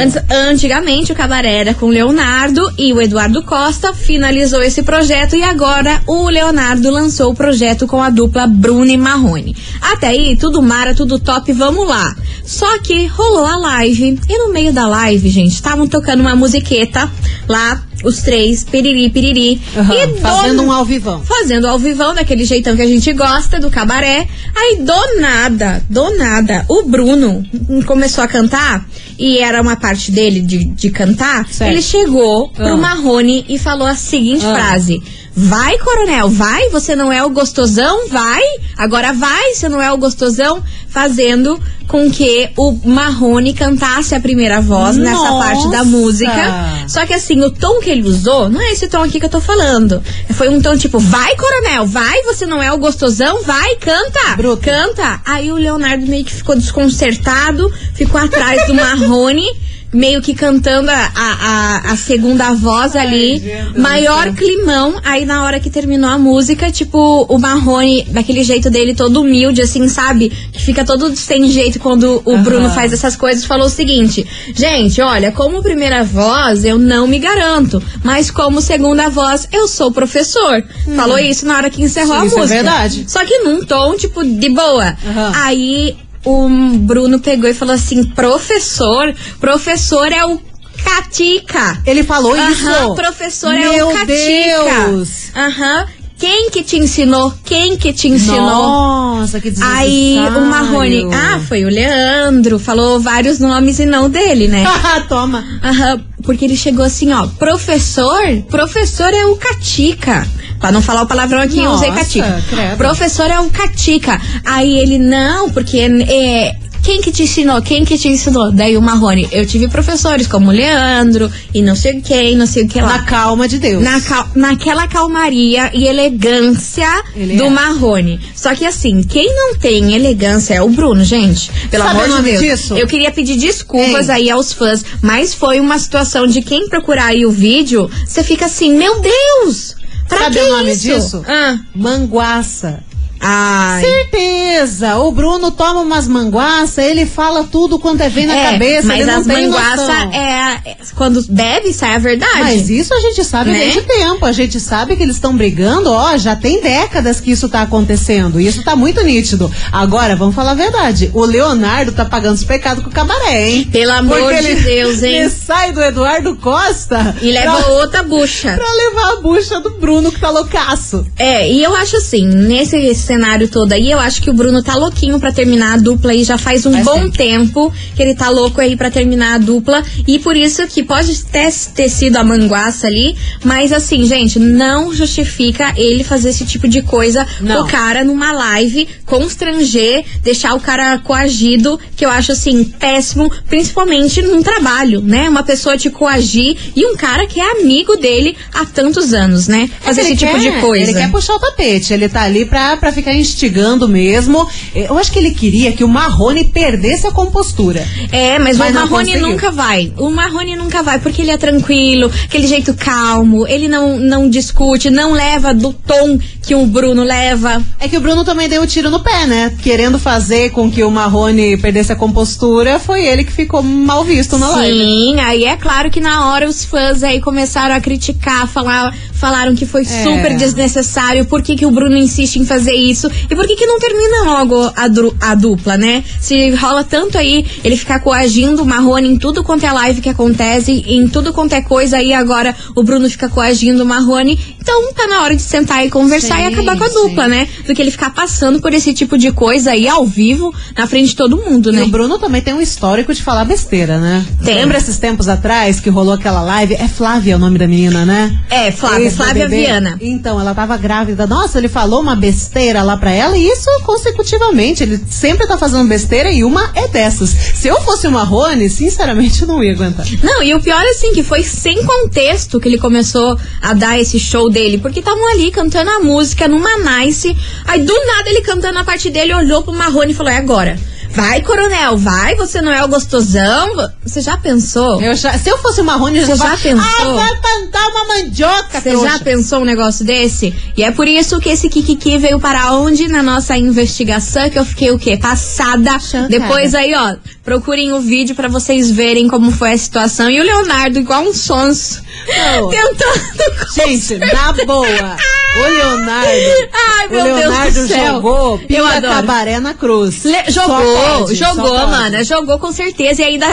antigamente 0.49 1.11
o 1.11 1.15
Cabaré 1.15 1.53
era 1.53 1.73
com 1.75 1.85
o 1.85 1.89
Leonardo 1.89 2.61
e 2.79 2.91
o 2.91 2.99
Eduardo 2.99 3.43
Costa 3.43 3.93
finalizou 3.93 4.63
esse 4.63 4.81
projeto 4.81 5.35
e 5.35 5.43
agora 5.43 6.01
o 6.07 6.27
Leonardo 6.29 6.89
lançou 6.89 7.31
o 7.31 7.35
projeto 7.35 7.85
com 7.85 8.01
a 8.01 8.09
dupla 8.09 8.47
Bruno 8.47 8.87
e 8.87 8.97
Marrone. 8.97 9.55
Até 9.79 10.07
aí, 10.07 10.35
tudo 10.35 10.59
mara, 10.61 10.95
tudo 10.95 11.19
top, 11.19 11.53
vamos 11.53 11.87
lá. 11.87 12.15
Só 12.43 12.79
que 12.79 13.05
rolou 13.05 13.45
a 13.45 13.55
live 13.55 14.19
e 14.27 14.37
no 14.39 14.51
meio 14.51 14.73
da 14.73 14.87
live, 14.87 15.29
gente, 15.29 15.53
estavam 15.53 15.87
tocando 15.87 16.21
uma 16.21 16.35
musiqueta 16.35 17.09
lá, 17.47 17.83
os 18.03 18.21
três, 18.21 18.63
piriri, 18.63 19.09
piriri. 19.09 19.61
Aham, 19.77 19.93
e 19.95 20.07
do 20.07 20.15
Fazendo 20.17 20.63
um 20.63 20.71
ao 20.71 20.83
vivão. 20.85 21.21
fazendo 21.23 21.67
ao 21.67 21.77
vivão, 21.79 22.13
daquele 22.13 22.45
jeitão 22.45 22.75
que 22.75 22.81
a 22.81 22.87
gente 22.87 23.11
gosta, 23.13 23.59
do 23.59 23.69
cabaré. 23.69 24.27
Aí, 24.55 24.77
do 24.77 25.19
nada, 25.21 25.83
do 25.89 26.15
nada, 26.17 26.65
o 26.69 26.83
Bruno 26.83 27.43
começou 27.85 28.23
a 28.23 28.27
cantar, 28.27 28.85
e 29.17 29.37
era 29.39 29.61
uma 29.61 29.75
parte 29.75 30.11
dele 30.11 30.39
de, 30.41 30.65
de 30.65 30.89
cantar. 30.89 31.47
Certo. 31.47 31.71
Ele 31.71 31.81
chegou 31.81 32.49
pro 32.49 32.65
Ah. 32.73 32.77
Marrone 32.77 33.45
e 33.47 33.57
falou 33.59 33.87
a 33.87 33.95
seguinte 33.95 34.45
Ah. 34.45 34.53
frase: 34.55 35.01
Vai, 35.35 35.77
coronel, 35.77 36.29
vai, 36.29 36.69
você 36.69 36.95
não 36.95 37.11
é 37.11 37.23
o 37.23 37.29
gostosão, 37.29 38.09
vai, 38.09 38.41
agora 38.77 39.13
vai, 39.13 39.53
você 39.53 39.69
não 39.69 39.81
é 39.81 39.91
o 39.91 39.97
gostosão, 39.97 40.61
fazendo 40.89 41.57
com 41.87 42.09
que 42.11 42.49
o 42.57 42.77
Marrone 42.85 43.53
cantasse 43.53 44.13
a 44.13 44.19
primeira 44.19 44.61
voz 44.61 44.97
nessa 44.97 45.29
Nossa! 45.29 45.45
parte 45.45 45.69
da 45.71 45.83
música. 45.83 46.85
Só 46.87 47.05
que 47.05 47.13
assim, 47.13 47.41
o 47.41 47.49
tom 47.49 47.79
que 47.79 47.89
ele 47.89 48.03
usou, 48.03 48.49
não 48.49 48.61
é 48.61 48.71
esse 48.71 48.87
tom 48.87 49.03
aqui 49.03 49.19
que 49.19 49.25
eu 49.25 49.29
tô 49.29 49.41
falando. 49.41 50.01
Foi 50.31 50.49
um 50.49 50.61
tom 50.61 50.77
tipo, 50.77 50.99
vai, 50.99 51.35
coronel, 51.35 51.85
vai, 51.85 52.23
você 52.23 52.45
não 52.45 52.61
é 52.61 52.71
o 52.71 52.77
gostosão, 52.77 53.41
vai, 53.43 53.75
canta, 53.75 54.35
Bruto. 54.37 54.63
canta. 54.63 55.21
Aí 55.25 55.51
o 55.51 55.55
Leonardo 55.55 56.05
meio 56.07 56.25
que 56.25 56.33
ficou 56.33 56.55
desconcertado, 56.55 57.71
ficou 57.93 58.19
atrás 58.19 58.67
do 58.67 58.73
Marrone. 58.73 59.45
Meio 59.93 60.21
que 60.21 60.33
cantando 60.33 60.89
a, 60.89 61.11
a, 61.15 61.91
a- 61.91 61.95
segunda 61.97 62.53
voz 62.53 62.95
ali, 62.95 63.39
do 63.73 63.81
maior 63.81 64.31
climão. 64.33 64.95
Aí 65.03 65.25
na 65.25 65.43
hora 65.43 65.59
que 65.59 65.69
terminou 65.69 66.09
a 66.09 66.17
música, 66.17 66.71
tipo, 66.71 67.25
o 67.27 67.37
Marrone, 67.37 68.03
daquele 68.09 68.43
jeito 68.43 68.69
dele, 68.69 68.95
todo 68.95 69.21
humilde, 69.21 69.61
assim, 69.61 69.87
sabe? 69.89 70.29
Que 70.53 70.61
fica 70.61 70.85
todo 70.85 71.13
sem 71.15 71.49
jeito 71.51 71.79
quando 71.79 72.21
o 72.25 72.33
Aham. 72.33 72.43
Bruno 72.43 72.69
faz 72.69 72.93
essas 72.93 73.15
coisas, 73.15 73.43
falou 73.45 73.67
o 73.67 73.69
seguinte: 73.69 74.25
Gente, 74.55 75.01
olha, 75.01 75.31
como 75.31 75.61
primeira 75.61 76.03
voz 76.03 76.63
eu 76.63 76.77
não 76.77 77.05
me 77.07 77.19
garanto, 77.19 77.81
mas 78.03 78.31
como 78.31 78.61
segunda 78.61 79.09
voz 79.09 79.47
eu 79.51 79.67
sou 79.67 79.91
professor. 79.91 80.63
Falou 80.95 81.19
isso 81.19 81.45
na 81.45 81.57
hora 81.57 81.69
que 81.69 81.81
encerrou 81.83 82.15
a 82.15 82.25
Isso 82.25 82.35
é 82.35 82.39
música. 82.39 82.55
verdade. 82.63 83.05
Só 83.07 83.25
que 83.25 83.39
num 83.39 83.65
tom, 83.65 83.95
tipo, 83.97 84.23
de 84.23 84.49
boa. 84.49 84.95
Aham. 85.05 85.31
Aí 85.35 85.97
o 86.25 86.49
Bruno 86.79 87.19
pegou 87.19 87.49
e 87.49 87.53
falou 87.53 87.75
assim: 87.75 88.03
professor, 88.03 89.13
professor 89.39 90.11
é 90.11 90.25
o 90.25 90.39
Catica. 90.83 91.81
Ele 91.85 92.03
falou 92.03 92.33
Aham, 92.33 92.51
isso. 92.51 92.95
professor 92.95 93.53
é 93.53 93.59
Meu 93.59 93.89
o 93.89 93.93
Catica. 93.93 94.07
Deus. 94.15 95.09
Aham. 95.35 95.87
Quem 96.21 96.51
que 96.51 96.61
te 96.61 96.77
ensinou? 96.77 97.33
Quem 97.43 97.75
que 97.75 97.91
te 97.91 98.07
ensinou? 98.07 98.37
Nossa, 98.37 99.41
que. 99.41 99.51
Aí 99.59 100.19
o 100.37 100.41
Marrone, 100.45 101.07
ah, 101.11 101.41
foi 101.47 101.65
o 101.65 101.67
Leandro, 101.67 102.59
falou 102.59 102.99
vários 102.99 103.39
nomes 103.39 103.79
e 103.79 103.87
não 103.87 104.07
dele, 104.07 104.47
né? 104.47 104.63
Toma. 105.09 105.43
Aham, 105.63 105.99
porque 106.23 106.45
ele 106.45 106.55
chegou 106.55 106.85
assim, 106.85 107.11
ó, 107.11 107.25
professor, 107.25 108.21
professor 108.51 109.11
é 109.11 109.25
o 109.25 109.35
Catica. 109.35 110.27
Pra 110.59 110.71
não 110.71 110.79
falar 110.79 111.01
o 111.01 111.07
palavrão 111.07 111.41
aqui, 111.41 111.57
eu 111.57 111.71
usei 111.71 111.89
Nossa, 111.89 112.01
Catica. 112.03 112.43
credo. 112.47 112.77
Professor 112.77 113.25
é 113.25 113.39
o 113.39 113.49
Catica. 113.49 114.21
Aí 114.45 114.77
ele, 114.77 114.99
não, 114.99 115.49
porque 115.49 115.79
é. 115.79 116.55
Quem 116.83 116.99
que 116.99 117.11
te 117.11 117.23
ensinou? 117.23 117.61
Quem 117.61 117.85
que 117.85 117.97
te 117.97 118.07
ensinou? 118.07 118.51
Daí 118.51 118.75
o 118.75 118.81
Marrone, 118.81 119.27
eu 119.31 119.45
tive 119.45 119.67
professores 119.67 120.25
como 120.25 120.49
o 120.49 120.51
Leandro 120.51 121.31
e 121.53 121.61
não 121.61 121.75
sei 121.75 122.01
quem, 122.01 122.35
não 122.35 122.47
sei 122.47 122.63
o 122.63 122.67
que 122.67 122.81
lá. 122.81 122.97
Na 122.97 123.03
calma 123.03 123.47
de 123.47 123.59
Deus. 123.59 123.83
Na 123.83 124.01
cal- 124.01 124.27
naquela 124.35 124.87
calmaria 124.87 125.69
e 125.75 125.85
elegância 125.87 126.89
Ele 127.15 127.37
do 127.37 127.43
é. 127.45 127.49
Marrone. 127.49 128.19
Só 128.35 128.55
que 128.55 128.65
assim, 128.65 129.03
quem 129.03 129.27
não 129.35 129.55
tem 129.57 129.93
elegância 129.93 130.55
é 130.55 130.61
o 130.61 130.69
Bruno, 130.69 131.03
gente. 131.03 131.51
Pelo 131.69 131.83
Sabe 131.83 132.01
amor 132.01 132.17
de 132.23 132.31
Deus. 132.31 132.39
disso? 132.41 132.73
Eu 132.75 132.87
queria 132.87 133.11
pedir 133.11 133.37
desculpas 133.37 134.09
Ei. 134.09 134.15
aí 134.15 134.29
aos 134.31 134.51
fãs, 134.51 134.83
mas 135.03 135.33
foi 135.35 135.59
uma 135.59 135.77
situação 135.77 136.25
de 136.25 136.41
quem 136.41 136.67
procurar 136.67 137.07
aí 137.07 137.25
o 137.25 137.31
vídeo, 137.31 137.89
você 138.07 138.23
fica 138.23 138.45
assim, 138.47 138.75
meu 138.75 138.99
Deus! 139.01 139.75
Pra 140.09 140.17
Sabe 140.19 140.35
que 140.35 140.41
o 140.43 140.49
nome 140.57 140.71
isso? 140.73 140.81
disso? 140.81 141.23
Ah, 141.27 141.57
Manguaça. 141.73 142.79
Ai. 143.21 143.81
Certeza! 143.83 144.97
O 144.97 145.11
Bruno 145.11 145.51
toma 145.51 145.81
umas 145.81 146.07
manguaça, 146.07 146.81
ele 146.83 147.05
fala 147.05 147.43
tudo 147.43 147.79
quanto 147.79 148.01
é 148.01 148.09
vem 148.09 148.25
na 148.25 148.35
É, 148.35 148.51
cabeça, 148.51 148.87
mas 148.87 149.07
as 149.07 149.25
tem 149.25 149.47
manguaça 149.47 149.81
noção. 150.05 150.13
é, 150.13 150.61
é- 150.65 150.77
quando 150.95 151.23
bebe 151.29 151.71
sai 151.73 151.95
a 151.95 151.99
verdade. 151.99 152.39
Mas 152.39 152.69
isso 152.69 152.93
a 152.93 152.99
gente 152.99 153.23
sabe 153.23 153.51
Né? 153.51 153.59
desde 153.59 153.81
tempo. 153.81 154.25
A 154.25 154.31
gente 154.31 154.59
sabe 154.59 154.95
que 154.95 155.03
eles 155.03 155.15
estão 155.15 155.35
brigando, 155.35 155.91
ó, 155.91 156.17
já 156.17 156.35
tem 156.35 156.61
décadas 156.61 157.19
que 157.19 157.31
isso 157.31 157.47
tá 157.49 157.61
acontecendo. 157.61 158.39
E 158.39 158.47
isso 158.47 158.63
tá 158.63 158.75
muito 158.75 159.01
nítido. 159.03 159.51
Agora, 159.71 160.15
vamos 160.15 160.35
falar 160.35 160.51
a 160.51 160.55
verdade. 160.55 161.09
O 161.13 161.25
Leonardo 161.25 161.91
tá 161.91 162.05
pagando 162.05 162.35
os 162.35 162.43
pecados 162.43 162.83
com 162.83 162.89
o 162.89 162.93
cabaré, 162.93 163.49
hein? 163.49 163.69
Pelo 163.71 163.91
amor 163.93 164.17
Porque 164.19 164.41
de 164.41 164.47
ele, 164.51 164.61
Deus, 164.61 165.01
hein? 165.03 165.15
Ele 165.17 165.29
sai 165.29 165.71
do 165.71 165.81
Eduardo 165.81 166.35
Costa 166.35 167.15
E 167.21 167.31
leva 167.31 167.57
pra, 167.61 167.67
outra 167.73 168.03
bucha. 168.03 168.53
pra 168.53 168.73
levar 168.73 169.13
a 169.13 169.21
bucha 169.21 169.59
do 169.59 169.71
Bruno, 169.79 170.11
que 170.11 170.19
tá 170.19 170.29
loucaço. 170.29 171.05
É, 171.17 171.49
e 171.51 171.63
eu 171.63 171.75
acho 171.75 171.97
assim, 171.97 172.25
nesse 172.25 172.77
cenário 173.11 173.47
todo 173.49 173.73
aí, 173.73 173.91
eu 173.91 173.99
acho 173.99 174.21
que 174.21 174.29
o 174.29 174.33
Bruno 174.33 174.63
tá 174.63 174.75
louquinho 174.75 175.19
pra 175.19 175.33
terminar 175.33 175.73
a 175.73 175.77
dupla 175.77 176.11
aí 176.11 176.23
já 176.23 176.37
faz 176.37 176.65
um 176.65 176.71
Faz 176.71 176.85
bom 176.85 177.09
tempo. 177.09 177.17
tempo 177.17 177.73
que 177.95 178.01
ele 178.01 178.15
tá 178.15 178.29
louco 178.29 178.61
aí 178.61 178.75
pra 178.77 178.89
terminar 178.89 179.35
a 179.35 179.37
dupla 179.37 179.83
e 180.07 180.17
por 180.19 180.37
isso 180.37 180.65
que 180.67 180.81
pode 180.83 181.23
ter, 181.25 181.51
ter 181.75 181.89
sido 181.89 182.15
a 182.15 182.23
manguaça 182.23 182.87
ali, 182.87 183.15
mas 183.43 183.73
assim, 183.73 184.05
gente, 184.05 184.39
não 184.39 184.93
justifica 184.93 185.73
ele 185.75 186.03
fazer 186.05 186.29
esse 186.29 186.45
tipo 186.45 186.67
de 186.69 186.81
coisa 186.81 187.27
Não. 187.41 187.57
com 187.57 187.61
o 187.63 187.67
cara 187.67 188.03
numa 188.05 188.31
live, 188.31 188.87
constranger, 189.05 190.05
deixar 190.23 190.53
o 190.53 190.59
cara 190.59 190.99
coagido, 190.99 191.79
que 191.95 192.05
eu 192.05 192.09
acho 192.09 192.31
assim, 192.31 192.63
péssimo, 192.63 193.31
principalmente 193.49 194.21
num 194.21 194.41
trabalho, 194.43 195.01
né? 195.01 195.27
Uma 195.27 195.43
pessoa 195.43 195.77
te 195.77 195.89
coagir 195.89 196.55
e 196.75 196.85
um 196.85 196.95
cara 196.95 197.25
que 197.27 197.39
é 197.39 197.51
amigo 197.59 197.95
dele 197.97 198.37
há 198.53 198.65
tantos 198.65 199.13
anos, 199.13 199.47
né? 199.47 199.69
Fazer 199.81 200.01
É 200.01 200.03
esse 200.05 200.15
tipo 200.17 200.31
quer- 200.39 200.39
de 200.55 200.61
coisa. 200.61 200.91
Ele 200.91 200.93
quer 200.99 201.11
puxar 201.11 201.33
o 201.35 201.39
tapete, 201.39 201.93
ele 201.93 202.07
tá 202.07 202.21
ali 202.21 202.45
pra, 202.45 202.77
pra 202.77 202.91
ficar 202.91 203.00
instigando 203.09 203.87
mesmo. 203.87 204.47
Eu 204.75 204.97
acho 204.97 205.11
que 205.11 205.19
ele 205.19 205.31
queria 205.31 205.71
que 205.71 205.83
o 205.83 205.87
Marrone 205.87 206.45
perdesse 206.45 207.07
a 207.07 207.11
compostura. 207.11 207.85
É, 208.11 208.37
mas, 208.39 208.57
Mas 208.57 208.71
o 208.71 208.79
Marrone 208.79 209.17
nunca 209.17 209.51
vai. 209.51 209.93
O 209.97 210.09
Marrone 210.09 210.55
nunca 210.55 210.83
vai, 210.83 210.99
porque 210.99 211.21
ele 211.21 211.31
é 211.31 211.37
tranquilo, 211.37 212.11
aquele 212.25 212.47
jeito 212.47 212.73
calmo, 212.73 213.47
ele 213.47 213.67
não, 213.67 213.97
não 213.97 214.29
discute, 214.29 214.89
não 214.89 215.13
leva 215.13 215.53
do 215.53 215.73
tom 215.73 216.19
que 216.41 216.55
o 216.55 216.65
Bruno 216.65 217.03
leva. 217.03 217.61
É 217.79 217.87
que 217.87 217.97
o 217.97 218.01
Bruno 218.01 218.23
também 218.23 218.49
deu 218.49 218.61
um 218.61 218.65
tiro 218.65 218.89
no 218.89 218.99
pé, 218.99 219.25
né? 219.25 219.53
Querendo 219.61 219.97
fazer 219.97 220.51
com 220.51 220.71
que 220.71 220.83
o 220.83 220.91
Marrone 220.91 221.57
perdesse 221.57 221.91
a 221.91 221.95
compostura, 221.95 222.79
foi 222.79 223.05
ele 223.05 223.23
que 223.23 223.31
ficou 223.31 223.61
mal 223.61 224.03
visto 224.03 224.37
na 224.37 224.49
live. 224.49 224.77
Sim, 224.77 225.19
aí 225.19 225.45
é 225.45 225.55
claro 225.55 225.89
que 225.89 225.99
na 225.99 226.29
hora 226.29 226.47
os 226.47 226.63
fãs 226.65 227.03
aí 227.03 227.21
começaram 227.21 227.75
a 227.75 227.79
criticar, 227.79 228.47
falar, 228.47 228.95
falaram 229.21 229.53
que 229.55 229.65
foi 229.67 229.83
É. 229.83 230.03
super 230.03 230.35
desnecessário, 230.35 231.25
por 231.25 231.41
que, 231.43 231.55
que 231.55 231.65
o 231.65 231.71
Bruno 231.71 231.95
insiste 231.95 232.37
em 232.37 232.45
fazer 232.45 232.73
isso 232.73 233.09
e 233.29 233.35
por 233.35 233.45
que, 233.45 233.55
que 233.55 233.65
não 233.67 233.77
termina 233.79 234.23
logo 234.23 234.59
a, 234.75 234.87
a 235.31 235.35
dupla, 235.35 235.77
né? 235.77 236.03
Se 236.19 236.49
rola 236.55 236.83
tanto 236.83 237.17
aí 237.19 237.45
ele 237.63 237.77
ficar 237.77 237.99
coagindo 237.99 238.63
o 238.63 238.65
Marrone 238.65 239.07
em 239.09 239.17
tudo 239.17 239.43
quanto 239.43 239.63
é 239.65 239.71
live 239.71 240.01
que 240.01 240.09
acontece, 240.09 240.71
em 240.87 241.07
tudo 241.07 241.31
quanto 241.31 241.53
é 241.53 241.61
coisa 241.61 241.97
aí 241.97 242.11
agora 242.13 242.55
o 242.75 242.81
Bruno 242.81 243.07
fica 243.09 243.29
coagindo 243.29 243.83
o 243.83 243.85
Marrone, 243.85 244.39
então 244.61 244.93
tá 244.93 245.07
na 245.07 245.23
hora 245.23 245.35
de 245.35 245.41
sentar 245.41 245.85
e 245.85 245.89
conversar 245.89 246.39
e 246.39 246.47
Sim, 246.47 246.53
acabar 246.53 246.77
com 246.77 246.83
a 246.83 246.89
sim. 246.89 246.93
dupla, 246.93 247.27
né? 247.27 247.47
Do 247.65 247.73
que 247.73 247.81
ele 247.81 247.91
ficar 247.91 248.11
passando 248.11 248.61
por 248.61 248.73
esse 248.73 248.93
tipo 248.93 249.17
de 249.17 249.31
coisa 249.31 249.71
aí 249.71 249.87
ao 249.87 250.05
vivo 250.05 250.53
na 250.77 250.85
frente 250.87 251.09
de 251.09 251.15
todo 251.15 251.35
mundo, 251.37 251.71
E 251.71 251.75
né? 251.75 251.83
o 251.83 251.87
Bruno 251.87 252.19
também 252.19 252.41
tem 252.41 252.53
um 252.53 252.61
histórico 252.61 253.13
de 253.13 253.21
falar 253.23 253.43
besteira, 253.45 253.97
né? 253.99 254.25
Tem. 254.43 254.55
Lembra 254.55 254.77
esses 254.77 254.97
tempos 254.97 255.27
atrás 255.27 255.79
que 255.79 255.89
rolou 255.89 256.13
aquela 256.13 256.41
live? 256.41 256.75
É 256.75 256.87
Flávia 256.87 257.35
o 257.35 257.39
nome 257.39 257.57
da 257.57 257.67
menina, 257.67 258.05
né? 258.05 258.39
É, 258.49 258.71
Flávia, 258.71 259.09
Flávia 259.11 259.43
Ex-BBB. 259.43 259.65
Viana. 259.65 259.97
Então, 260.01 260.39
ela 260.39 260.53
tava 260.53 260.77
grávida. 260.77 261.25
Nossa, 261.25 261.57
ele 261.57 261.67
falou 261.67 262.01
uma 262.01 262.15
besteira 262.15 262.83
lá 262.83 262.95
pra 262.97 263.11
ela 263.11 263.37
e 263.37 263.47
isso 263.47 263.69
consecutivamente. 263.83 264.83
Ele 264.83 264.99
sempre 265.09 265.47
tá 265.47 265.57
fazendo 265.57 265.87
besteira 265.87 266.31
e 266.31 266.43
uma 266.43 266.69
é 266.75 266.87
dessas. 266.87 267.29
Se 267.29 267.67
eu 267.67 267.81
fosse 267.81 268.07
o 268.07 268.11
Marrone, 268.11 268.69
sinceramente, 268.69 269.41
eu 269.41 269.47
não 269.47 269.63
ia 269.63 269.73
aguentar. 269.73 270.05
Não, 270.23 270.43
e 270.43 270.53
o 270.53 270.61
pior 270.61 270.83
assim, 270.85 271.13
que 271.13 271.23
foi 271.23 271.43
sem 271.43 271.83
contexto 271.85 272.59
que 272.59 272.67
ele 272.67 272.77
começou 272.77 273.37
a 273.61 273.73
dar 273.73 273.99
esse 273.99 274.19
show 274.19 274.49
dele, 274.51 274.77
porque 274.77 274.99
estavam 274.99 275.25
ali 275.31 275.49
cantando 275.51 275.89
a 275.89 275.99
música 275.99 276.47
numa 276.47 276.77
nice, 276.77 277.35
aí 277.65 277.81
do 277.81 277.93
nada 278.05 278.29
ele 278.29 278.41
cantando 278.41 278.77
a 278.79 278.83
parte 278.83 279.09
dele, 279.09 279.33
olhou 279.33 279.63
pro 279.63 279.73
Marrone 279.73 280.11
e 280.11 280.15
falou, 280.15 280.31
é 280.31 280.37
agora. 280.37 280.77
Vai, 281.13 281.41
coronel, 281.41 281.97
vai, 281.97 282.35
você 282.35 282.61
não 282.61 282.71
é 282.71 282.81
o 282.85 282.87
gostosão. 282.87 283.67
Você 284.01 284.21
já 284.21 284.37
pensou? 284.37 285.01
Eu 285.01 285.13
já- 285.13 285.37
se 285.37 285.49
eu 285.49 285.57
fosse 285.57 285.81
o 285.81 285.83
Marrone, 285.83 286.19
eu 286.19 286.25
Você 286.25 286.37
já 286.37 286.55
já 286.55 286.57
pensou? 286.57 287.19
Ah, 287.19 287.25
vai 287.25 287.35
plantar 287.41 287.87
uma 287.89 288.05
mandioca, 288.07 288.79
Você 288.79 288.89
trouxa." 288.91 289.09
já 289.09 289.19
pensou 289.19 289.59
um 289.59 289.65
negócio 289.65 290.05
desse? 290.05 290.55
E 290.77 290.81
é 290.83 290.89
por 290.91 291.09
isso 291.09 291.37
que 291.41 291.49
esse 291.49 291.67
Kikiki 291.67 292.17
veio 292.17 292.39
para 292.39 292.71
onde 292.77 293.09
na 293.09 293.21
nossa 293.21 293.57
investigação, 293.57 294.49
que 294.49 294.57
eu 294.57 294.63
fiquei 294.63 294.91
o 294.91 294.97
quê? 294.97 295.17
Passada. 295.17 295.99
Chocada. 295.99 296.29
Depois 296.29 296.73
aí, 296.73 296.93
ó, 296.95 297.15
procurem 297.43 297.91
o 297.93 297.99
vídeo 297.99 298.35
pra 298.35 298.47
vocês 298.47 298.91
verem 298.91 299.27
como 299.27 299.51
foi 299.51 299.73
a 299.73 299.77
situação. 299.77 300.29
E 300.29 300.39
o 300.39 300.43
Leonardo, 300.43 300.99
igual 300.99 301.23
um 301.23 301.33
sonso, 301.33 302.01
Não. 302.27 302.69
tentando... 302.69 303.31
Gente, 303.73 304.17
na 304.17 304.53
boa. 304.65 305.17
O 305.55 305.59
Leonardo. 305.59 306.29
Ai, 306.99 307.07
meu 307.09 307.19
o 307.19 307.23
Leonardo 307.35 307.73
Deus 307.73 307.87
do 307.87 307.93
céu. 307.93 308.13
jogou 308.13 308.59
adoro. 308.87 309.13
cabaré 309.13 309.59
na 309.59 309.73
cruz. 309.73 310.23
Le- 310.23 310.49
jogou, 310.49 310.97
pode, 310.97 311.35
jogou, 311.35 311.87
mana. 311.87 312.23
Jogou 312.23 312.59
com 312.59 312.71
certeza. 312.71 313.21
E 313.23 313.25
ainda 313.25 313.47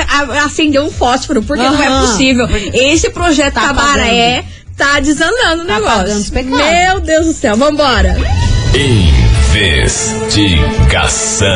acendeu 0.44 0.84
um 0.84 0.90
fósforo, 0.90 1.42
porque 1.42 1.62
não 1.62 1.82
é 1.82 1.88
possível. 2.00 2.46
Esse 2.74 3.08
projeto 3.10 3.54
Tá 3.54 3.68
Cabaré 3.68 4.44
tá 4.76 5.00
desandando 5.00 5.62
o 5.64 5.66
Tá 5.66 5.74
negócio. 5.74 5.96
pagando 5.98 6.20
os 6.20 6.30
pecados. 6.30 6.58
Meu 6.58 7.00
Deus 7.00 7.26
do 7.26 7.32
céu, 7.32 7.56
vambora. 7.56 8.16
Investigação. 8.74 11.48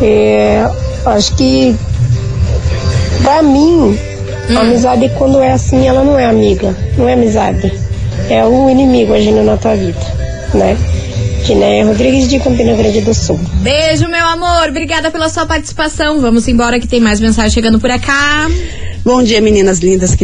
é, 0.02 0.71
acho 1.07 1.35
que 1.35 1.75
pra 3.23 3.43
mim, 3.43 3.99
a 4.57 4.61
amizade 4.61 5.11
quando 5.19 5.40
é 5.40 5.52
assim, 5.52 5.87
ela 5.87 6.05
não 6.05 6.19
é 6.19 6.26
amiga, 6.26 6.75
não 6.97 7.09
é 7.09 7.14
amizade. 7.14 7.73
É 8.31 8.45
um 8.45 8.69
inimigo 8.71 9.14
agindo 9.14 9.43
na 9.43 9.57
tua 9.57 9.75
vida, 9.75 9.99
né? 10.55 10.76
Nem 11.54 11.85
Rodrigues 11.85 12.28
de 12.28 12.38
Campina 12.38 12.75
Grande 12.75 13.00
do 13.00 13.14
Sul. 13.14 13.38
Beijo, 13.62 14.07
meu 14.09 14.25
amor. 14.26 14.68
Obrigada 14.68 15.11
pela 15.11 15.28
sua 15.28 15.47
participação. 15.47 16.21
Vamos 16.21 16.47
embora 16.49 16.78
que 16.78 16.87
tem 16.87 17.00
mais 17.00 17.21
mensagem 17.21 17.50
chegando 17.50 17.78
por 17.80 17.88
cá. 17.99 18.49
Bom 19.04 19.23
dia, 19.23 19.40
meninas 19.40 19.78
lindas. 19.78 20.14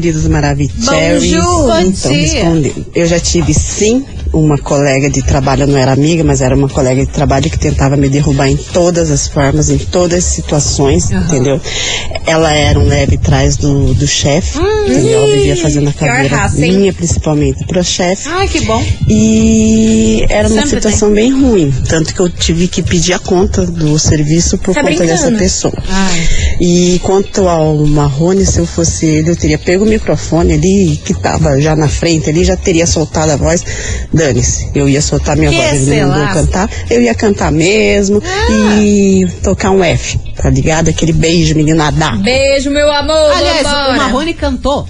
Bonjour. 1.21 1.66
Bom 1.66 1.80
Então, 1.80 2.12
dia. 2.12 2.21
respondendo. 2.21 2.87
Eu 2.94 3.06
já 3.06 3.18
tive, 3.18 3.54
sim, 3.54 4.04
uma 4.35 4.59
colega 4.59 5.09
de 5.09 5.23
trabalho, 5.23 5.67
não 5.67 5.79
era 5.79 5.93
amiga, 5.93 6.25
mas 6.25 6.41
era 6.41 6.55
uma 6.55 6.69
colega 6.69 7.05
de 7.07 7.12
trabalho 7.12 7.49
que 7.49 7.59
tentava 7.59 7.97
me 7.97 8.09
derrubar 8.09 8.49
em 8.49 8.57
todas 8.57 9.11
as 9.11 9.26
formas, 9.29 9.71
em 9.71 9.79
todas 9.79 10.19
as 10.19 10.25
situações, 10.25 11.11
entendeu? 11.11 11.61
Ela 12.26 12.53
era 12.53 12.79
um 12.79 12.85
leve 12.87 13.17
trás 13.17 13.57
do, 13.57 13.95
do 13.95 14.07
chefe, 14.07 14.59
entendeu? 14.59 15.19
Ela 15.25 15.26
vivia 15.37 15.57
fazendo 15.57 15.88
a 15.88 15.93
cadeira 15.93 16.37
raça, 16.37 16.57
minha, 16.59 16.93
principalmente, 16.93 17.64
pro 17.67 17.83
chefe. 17.85 18.29
Ai, 18.29 18.49
que 18.49 18.61
bom. 18.62 18.83
E 19.09 20.25
era 20.29 20.49
uma 20.49 20.62
Sempre 20.62 20.76
situação 20.76 21.12
bem 21.12 21.31
ruim. 21.33 21.73
Tanto 21.88 22.12
que 22.14 22.21
eu 22.21 22.29
tive 22.29 22.67
que 22.69 22.83
pedir 22.83 23.12
a 23.12 23.19
conta 23.19 23.64
do 23.64 23.99
serviço 23.99 24.59
por 24.59 24.75
Tá 24.75 24.81
conta 24.81 24.95
brincando? 24.97 25.11
dessa 25.11 25.31
pessoa. 25.33 25.75
Ai. 25.88 26.29
E 26.61 27.00
quanto 27.03 27.49
ao 27.49 27.76
Marrone, 27.87 28.45
se 28.45 28.59
eu 28.59 28.67
fosse 28.67 29.07
ele, 29.07 29.31
eu 29.31 29.37
teria 29.37 29.59
pego 29.59 29.85
o 29.85 29.88
microfone 29.88 30.55
ali, 30.55 31.00
que 31.05 31.14
tava 31.14 31.61
já 31.61 31.76
na 31.76 31.88
frente 31.88 32.29
ali, 32.31 32.45
já 32.45 32.57
teria 32.57 32.87
soltado 32.87 33.31
a 33.33 33.37
voz. 33.37 33.64
Dane-se, 34.25 34.71
eu 34.75 34.88
ia 34.88 35.02
soltar 35.02 35.37
minha 35.37 35.50
Que 35.50 35.57
voz, 35.57 35.87
ele 35.88 36.02
mandou 36.07 36.26
cantar, 36.28 36.71
eu 36.88 37.02
ia 37.02 37.14
cantar 37.14 37.52
mesmo 37.52 38.23
e 38.81 39.26
tocar 39.43 39.71
um 39.71 39.85
F, 39.85 40.19
tá 40.35 40.49
ligado? 40.49 40.88
Aquele 40.88 41.12
beijo, 41.12 41.54
menina 41.54 41.90
dá. 41.93 42.12
Beijo, 42.12 42.71
meu 42.71 42.90
amor. 42.90 43.31
Aliás, 43.37 43.62
Vambora. 43.62 43.93
o 43.93 43.97
Marrone 43.99 44.33
cantou. 44.35 44.88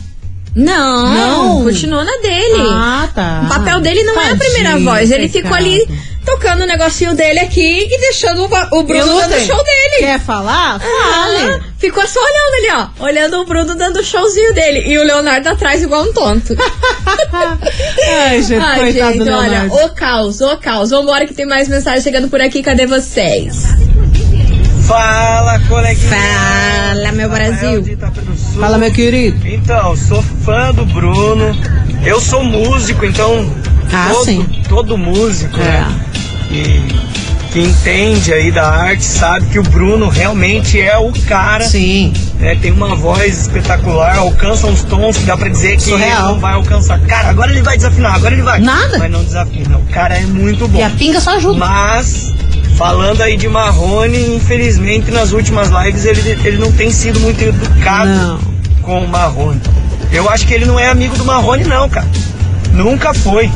Não, 0.54 1.12
Não. 1.12 1.64
continua 1.64 2.04
na 2.04 2.16
dele. 2.18 2.54
Ah, 2.60 3.08
tá. 3.12 3.42
O 3.44 3.48
papel 3.48 3.80
dele 3.80 4.04
não 4.04 4.20
é 4.20 4.30
a 4.30 4.36
primeira 4.36 4.70
Tadinho, 4.70 4.88
voz. 4.88 5.10
Ele 5.10 5.28
pecado. 5.28 5.42
ficou 5.42 5.56
ali 5.56 5.88
tocando 6.24 6.62
o 6.62 6.66
negocinho 6.66 7.14
dele 7.14 7.40
aqui 7.40 7.86
e 7.90 8.00
deixando 8.00 8.42
o, 8.42 8.78
o 8.78 8.82
Bruno 8.82 9.00
Eu 9.00 9.20
dando 9.20 9.34
o 9.34 9.40
show 9.40 9.56
dele. 9.56 9.96
Quer 9.98 10.20
falar? 10.20 10.80
Ah, 10.82 11.26
Fale. 11.26 11.62
ficou 11.78 12.06
só 12.06 12.20
olhando 12.20 12.54
ali, 12.54 12.90
ó. 12.98 13.04
Olhando 13.04 13.40
o 13.40 13.44
Bruno 13.44 13.74
dando 13.74 14.00
o 14.00 14.04
showzinho 14.04 14.54
dele. 14.54 14.84
E 14.86 14.98
o 14.98 15.04
Leonardo 15.04 15.48
atrás 15.48 15.82
igual 15.82 16.02
um 16.02 16.12
tonto. 16.12 16.56
Ai, 18.26 18.42
gente, 18.42 18.62
Ai, 18.64 18.80
coitado 18.80 19.12
gente, 19.14 19.24
do 19.24 19.32
olha, 19.32 19.68
o 19.70 19.88
caos, 19.90 20.40
o 20.40 20.56
caos. 20.56 20.90
Vambora 20.90 21.26
que 21.26 21.34
tem 21.34 21.46
mais 21.46 21.68
mensagem 21.68 22.00
chegando 22.00 22.28
por 22.28 22.40
aqui. 22.40 22.62
Cadê 22.62 22.86
vocês? 22.86 23.64
Fala, 24.86 25.58
coleguinha. 25.60 26.10
Fala, 26.10 27.12
meu 27.12 27.28
Brasil. 27.28 27.84
Fala, 28.58 28.76
meu 28.78 28.92
querido. 28.92 29.46
Então, 29.46 29.96
sou 29.96 30.22
fã 30.44 30.72
do 30.72 30.84
Bruno. 30.84 31.56
Eu 32.04 32.20
sou 32.20 32.44
músico, 32.44 33.04
então 33.06 33.50
Ah, 33.92 34.08
todo, 34.12 34.24
sim. 34.24 34.46
todo 34.68 34.98
músico, 34.98 35.58
É. 35.60 35.62
né? 35.62 36.00
E 36.50 37.04
que 37.52 37.60
entende 37.60 38.32
aí 38.32 38.50
da 38.50 38.68
arte 38.68 39.04
sabe 39.04 39.46
que 39.46 39.58
o 39.60 39.62
Bruno 39.62 40.08
realmente 40.08 40.80
é 40.80 40.96
o 40.98 41.12
cara. 41.28 41.64
Sim. 41.64 42.12
né? 42.40 42.56
Tem 42.60 42.72
uma 42.72 42.96
voz 42.96 43.42
espetacular, 43.42 44.16
alcança 44.18 44.66
uns 44.66 44.82
tons 44.82 45.16
que 45.18 45.24
dá 45.24 45.36
pra 45.36 45.48
dizer 45.48 45.76
que 45.76 45.82
Surreal. 45.84 46.18
ele 46.24 46.32
não 46.34 46.40
vai 46.40 46.54
alcançar. 46.54 46.98
Cara, 47.00 47.28
agora 47.30 47.52
ele 47.52 47.62
vai 47.62 47.76
desafinar, 47.76 48.14
agora 48.16 48.34
ele 48.34 48.42
vai. 48.42 48.58
Nada. 48.60 48.98
Mas 48.98 49.10
não 49.10 49.22
desafina. 49.22 49.78
O 49.78 49.84
cara 49.92 50.16
é 50.18 50.22
muito 50.22 50.66
bom. 50.66 50.78
E 50.78 50.82
a 50.82 50.90
pinga 50.90 51.20
só 51.20 51.36
ajuda. 51.36 51.58
Mas, 51.60 52.34
falando 52.76 53.20
aí 53.22 53.36
de 53.36 53.48
Marrone, 53.48 54.34
infelizmente 54.34 55.12
nas 55.12 55.30
últimas 55.30 55.70
lives 55.70 56.04
ele, 56.06 56.20
ele 56.44 56.58
não 56.58 56.72
tem 56.72 56.90
sido 56.90 57.20
muito 57.20 57.40
educado 57.40 58.10
Não. 58.10 58.38
com 58.82 59.04
o 59.04 59.08
Marrone. 59.08 59.60
Eu 60.10 60.28
acho 60.28 60.44
que 60.46 60.54
ele 60.54 60.64
não 60.64 60.78
é 60.78 60.88
amigo 60.88 61.16
do 61.16 61.24
Marrone, 61.24 61.62
não, 61.64 61.88
cara. 61.88 62.06
Nunca 62.72 63.14
foi. 63.14 63.48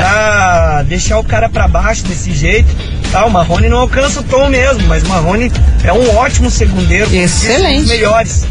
Pra 0.00 0.82
deixar 0.82 1.18
o 1.18 1.24
cara 1.24 1.48
pra 1.48 1.66
baixo 1.66 2.04
desse 2.04 2.32
jeito. 2.32 2.68
Tá, 3.10 3.24
o 3.26 3.30
Marrone 3.30 3.68
não 3.68 3.78
alcança 3.78 4.20
o 4.20 4.22
tom 4.22 4.48
mesmo, 4.48 4.86
mas 4.86 5.02
o 5.02 5.08
Marrone 5.08 5.50
é 5.82 5.92
um 5.92 6.16
ótimo 6.16 6.50
segundeiro. 6.50 7.14
Excelente. 7.14 7.78
Um 7.78 7.80
dos 7.80 7.88
melhores. 7.88 8.46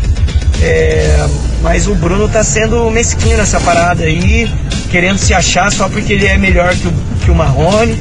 É, 0.62 1.28
mas 1.62 1.88
o 1.88 1.96
Bruno 1.96 2.30
tá 2.30 2.44
sendo 2.44 2.90
mesquinho 2.90 3.38
nessa 3.38 3.60
parada 3.60 4.04
aí, 4.04 4.50
querendo 4.92 5.18
se 5.18 5.34
achar 5.34 5.72
só 5.72 5.90
porque 5.90 6.14
ele 6.14 6.26
é 6.26 6.38
melhor 6.38 6.74
que 6.76 6.88
o, 6.88 6.94
que 7.26 7.32
o 7.32 7.36
Marrone. 7.36 7.98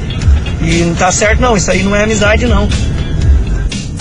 E 0.61 0.83
não 0.83 0.95
tá 0.95 1.11
certo 1.11 1.41
não, 1.41 1.57
isso 1.57 1.69
aí 1.69 1.83
não 1.83 1.95
é 1.95 2.03
amizade 2.03 2.45
não. 2.45 2.69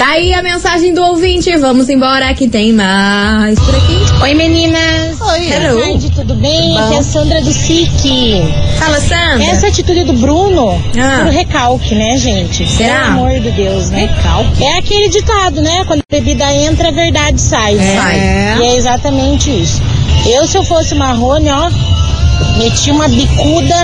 Tá 0.02 0.14
aí 0.14 0.35
a 0.35 0.42
mensagem 0.42 0.92
do 0.92 1.00
ouvinte. 1.00 1.56
Vamos 1.59 1.88
embora 1.88 2.35
que 2.35 2.49
tem 2.49 2.73
mais 2.73 3.56
por 3.61 3.73
aqui. 3.73 3.99
Oi 4.21 4.35
meninas! 4.35 5.21
Oi. 5.21 5.49
Hello. 5.49 5.75
Boa 5.76 5.87
tarde, 5.87 6.11
tudo 6.11 6.35
bem? 6.35 6.75
Bom. 6.75 6.78
Aqui 6.87 6.94
é 6.94 6.99
a 6.99 7.02
Sandra 7.04 7.40
do 7.40 7.52
SIC. 7.52 8.42
Fala, 8.80 8.99
Sandra. 8.99 9.44
Essa 9.44 9.68
atitude 9.68 10.02
do 10.02 10.14
Bruno, 10.14 10.73
Ah. 10.99 11.18
puro 11.18 11.30
recalque, 11.30 11.94
né, 11.94 12.16
gente? 12.16 12.68
Será? 12.68 13.02
Pelo 13.12 13.26
amor 13.26 13.38
de 13.38 13.52
Deus, 13.52 13.90
né? 13.90 14.06
Recalque. 14.12 14.64
É 14.64 14.78
aquele 14.78 15.09
ditado, 15.09 15.62
né? 15.62 15.85
Quando 15.87 16.00
a 16.00 16.16
bebida 16.16 16.52
entra, 16.52 16.88
a 16.88 16.90
verdade 16.92 17.40
sai. 17.40 17.75
né? 17.76 17.97
Sai. 17.97 18.16
É. 18.18 18.56
E 18.59 18.62
é 18.64 18.76
exatamente 18.76 19.50
isso. 19.50 19.80
Eu, 20.26 20.49
se 20.49 20.59
eu 20.59 20.64
fosse 20.64 20.97
Marrone, 20.97 21.49
ó, 21.49 21.71
meti 22.58 22.90
uma 22.90 23.08
bicuda 23.08 23.76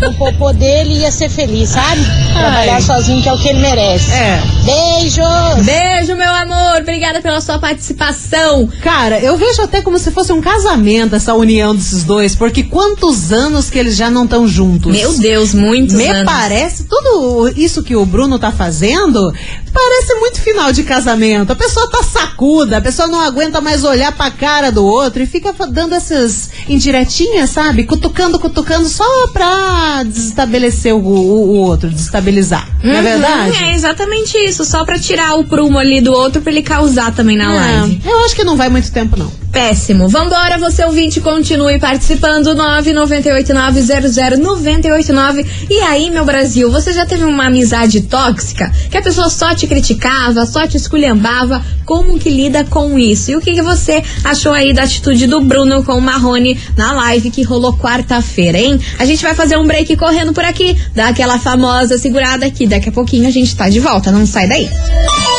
no 0.00 0.14
popô 0.18 0.52
dele 0.52 0.94
e 0.94 0.98
ia 1.00 1.10
ser 1.10 1.28
feliz, 1.28 1.70
sabe? 1.70 2.00
Trabalhar 2.32 2.80
sozinho, 2.82 3.22
que 3.22 3.28
é 3.28 3.32
o 3.32 3.38
que 3.38 3.48
ele 3.48 3.60
merece. 3.60 4.10
É. 4.12 4.40
Beijos! 4.64 5.64
Beijo, 5.64 6.16
meu 6.16 6.32
amor. 6.32 6.80
Obrigada 6.80 7.20
pela 7.20 7.40
sua 7.40 7.58
participação. 7.58 8.68
Cara, 8.82 9.18
eu 9.18 9.36
vejo 9.36 9.62
até 9.62 9.80
como 9.80 9.98
se 9.98 10.10
fosse 10.10 10.32
um 10.32 10.40
casamento 10.40 11.14
essa 11.16 11.34
união 11.34 11.74
desses 11.74 12.04
dois, 12.04 12.34
porque 12.34 12.62
quantos 12.62 13.32
anos 13.32 13.70
que 13.70 13.78
eles 13.78 13.96
já 13.96 14.10
não 14.10 14.24
estão 14.24 14.46
juntos? 14.46 14.92
Meu 14.92 15.16
Deus, 15.18 15.54
muitos 15.54 15.96
Me 15.96 16.06
anos. 16.06 16.24
parece, 16.24 16.84
tudo 16.84 17.52
isso 17.56 17.82
que 17.82 17.96
o 17.96 18.04
Bruno 18.04 18.38
tá 18.38 18.52
fazendo 18.52 19.32
Parece 19.72 20.14
muito 20.14 20.40
final 20.40 20.72
de 20.72 20.82
casamento. 20.82 21.52
A 21.52 21.56
pessoa 21.56 21.88
tá 21.90 22.02
sacuda, 22.02 22.78
a 22.78 22.80
pessoa 22.80 23.06
não 23.08 23.20
aguenta 23.20 23.60
mais 23.60 23.84
olhar 23.84 24.10
pra 24.12 24.30
cara 24.30 24.70
do 24.72 24.84
outro 24.84 25.22
e 25.22 25.26
fica 25.26 25.52
dando 25.68 25.94
essas 25.94 26.50
indiretinhas, 26.68 27.50
sabe? 27.50 27.84
Cutucando, 27.84 28.38
cutucando 28.38 28.88
só 28.88 29.04
pra 29.28 30.02
desestabelecer 30.04 30.94
o, 30.94 30.98
o- 30.98 31.48
o 31.50 31.56
outro, 31.58 31.88
desestabilizar. 31.90 32.68
Não 32.82 32.92
é 32.94 32.96
Uhum, 32.98 33.02
verdade? 33.02 33.64
É 33.64 33.74
exatamente 33.74 34.36
isso, 34.38 34.64
só 34.64 34.84
pra 34.84 34.98
tirar 34.98 35.34
o 35.34 35.44
prumo 35.44 35.78
ali 35.78 36.00
do 36.00 36.12
outro 36.12 36.40
pra 36.42 36.50
ele 36.50 36.62
causar 36.62 37.14
também 37.14 37.36
na 37.36 37.52
live. 37.52 38.00
É, 38.04 38.10
eu 38.10 38.24
acho 38.24 38.34
que 38.34 38.44
não 38.44 38.56
vai 38.56 38.68
muito 38.68 38.90
tempo, 38.90 39.16
não. 39.16 39.30
Péssimo. 39.52 40.08
Vambora, 40.08 40.58
você 40.58 40.84
ouvinte, 40.84 41.20
continue 41.20 41.78
participando. 41.78 42.54
998900989. 42.54 45.46
E 45.68 45.80
aí, 45.80 46.08
meu 46.10 46.24
Brasil, 46.24 46.70
você 46.70 46.92
já 46.92 47.04
teve 47.04 47.24
uma 47.24 47.46
amizade 47.46 48.02
tóxica? 48.02 48.70
Que 48.90 48.96
a 48.96 49.02
pessoa 49.02 49.28
só 49.28 49.52
te 49.54 49.66
criticava, 49.66 50.46
só 50.46 50.68
te 50.68 50.76
esculhambava? 50.76 51.64
Como 51.84 52.16
que 52.18 52.30
lida 52.30 52.64
com 52.64 52.96
isso? 52.98 53.30
E 53.32 53.36
o 53.36 53.40
que, 53.40 53.54
que 53.54 53.62
você 53.62 54.04
achou 54.22 54.52
aí 54.52 54.72
da 54.72 54.84
atitude 54.84 55.26
do 55.26 55.40
Bruno 55.40 55.82
com 55.82 55.94
o 55.94 56.00
Marrone 56.00 56.56
na 56.76 56.92
live 56.92 57.30
que 57.30 57.42
rolou 57.42 57.76
quarta-feira, 57.76 58.58
hein? 58.58 58.78
A 58.98 59.04
gente 59.04 59.22
vai 59.22 59.34
fazer 59.34 59.58
um 59.58 59.66
break 59.66 59.96
correndo 59.96 60.32
por 60.32 60.44
aqui, 60.44 60.76
dá 60.94 61.08
aquela 61.08 61.36
famosa 61.38 61.98
segurada 61.98 62.46
aqui. 62.46 62.64
Daqui 62.66 62.90
a 62.90 62.92
pouquinho 62.92 63.26
a 63.26 63.32
gente 63.32 63.56
tá 63.56 63.68
de 63.68 63.80
volta, 63.80 64.12
não 64.12 64.24
sai 64.24 64.46
daí. 64.46 64.68
As 64.68 65.29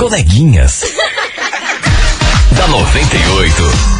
coleguinhas. 0.00 0.80
da 2.56 2.66
98. 2.68 3.99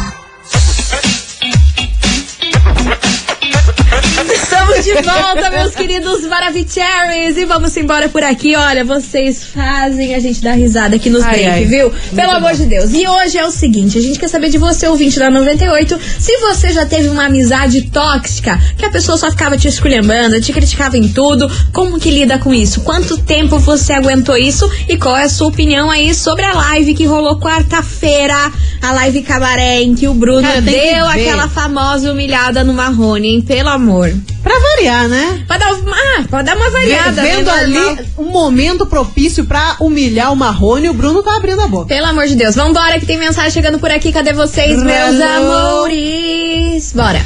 Estamos 4.51 4.83
de 4.83 4.93
volta, 4.95 5.49
meus 5.49 5.73
queridos 5.73 6.25
Maravicheries. 6.27 7.37
E 7.37 7.45
vamos 7.45 7.75
embora 7.77 8.09
por 8.09 8.21
aqui. 8.21 8.53
Olha, 8.53 8.83
vocês 8.83 9.45
fazem 9.45 10.13
a 10.13 10.19
gente 10.19 10.41
dar 10.41 10.55
risada 10.55 10.97
aqui 10.97 11.09
nos 11.09 11.23
break, 11.23 11.63
viu? 11.67 11.89
Pelo 12.13 12.31
amor 12.33 12.53
de 12.53 12.65
Deus. 12.65 12.91
E 12.93 13.07
hoje 13.07 13.37
é 13.37 13.45
o 13.45 13.49
seguinte: 13.49 13.97
a 13.97 14.01
gente 14.01 14.19
quer 14.19 14.27
saber 14.27 14.49
de 14.49 14.57
você, 14.57 14.87
ouvinte 14.87 15.17
da 15.17 15.29
98, 15.29 15.97
se 16.19 16.37
você 16.39 16.73
já 16.73 16.85
teve 16.85 17.07
uma 17.07 17.27
amizade 17.27 17.83
tóxica, 17.83 18.59
que 18.77 18.83
a 18.83 18.89
pessoa 18.89 19.17
só 19.17 19.31
ficava 19.31 19.57
te 19.57 19.69
esculhambando, 19.69 20.41
te 20.41 20.51
criticava 20.51 20.97
em 20.97 21.07
tudo. 21.07 21.49
Como 21.71 21.97
que 21.97 22.11
lida 22.11 22.37
com 22.37 22.53
isso? 22.53 22.81
Quanto 22.81 23.17
tempo 23.19 23.57
você 23.57 23.93
aguentou 23.93 24.35
isso? 24.35 24.69
E 24.89 24.97
qual 24.97 25.15
é 25.15 25.23
a 25.23 25.29
sua 25.29 25.47
opinião 25.47 25.89
aí 25.89 26.13
sobre 26.13 26.43
a 26.43 26.51
live 26.53 26.93
que 26.93 27.05
rolou 27.05 27.39
quarta-feira? 27.39 28.51
A 28.81 28.91
live 28.91 29.21
cabaré 29.21 29.81
em 29.81 29.95
que 29.95 30.09
o 30.09 30.13
Bruno 30.13 30.41
Cara, 30.41 30.61
deu 30.61 31.07
aquela 31.07 31.47
famosa 31.47 32.11
humilhada 32.11 32.65
no 32.65 32.73
Marrone, 32.73 33.29
hein? 33.29 33.41
Pelo 33.41 33.69
amor. 33.69 34.13
Pra 34.51 34.59
variar, 34.75 35.07
né? 35.07 35.43
Pra 35.47 35.57
dar, 35.57 35.73
uma- 35.73 35.95
ah, 35.95 36.23
pra 36.29 36.41
dar 36.41 36.57
uma 36.57 36.69
variada, 36.69 37.21
Vendo 37.21 37.45
né? 37.45 37.51
ali 37.59 37.99
um 38.17 38.25
momento 38.25 38.85
propício 38.85 39.45
pra 39.45 39.77
humilhar 39.79 40.33
o 40.33 40.35
Marrone, 40.35 40.89
o 40.89 40.93
Bruno 40.93 41.23
tá 41.23 41.37
abrindo 41.37 41.61
a 41.61 41.67
boca. 41.67 41.85
Pelo 41.85 42.07
amor 42.07 42.27
de 42.27 42.35
Deus, 42.35 42.55
vambora 42.55 42.99
que 42.99 43.05
tem 43.05 43.17
mensagem 43.17 43.51
chegando 43.51 43.79
por 43.79 43.89
aqui. 43.89 44.11
Cadê 44.11 44.33
vocês, 44.33 44.81
meus 44.83 45.21
amores? 45.21 46.91
Bora. 46.93 47.21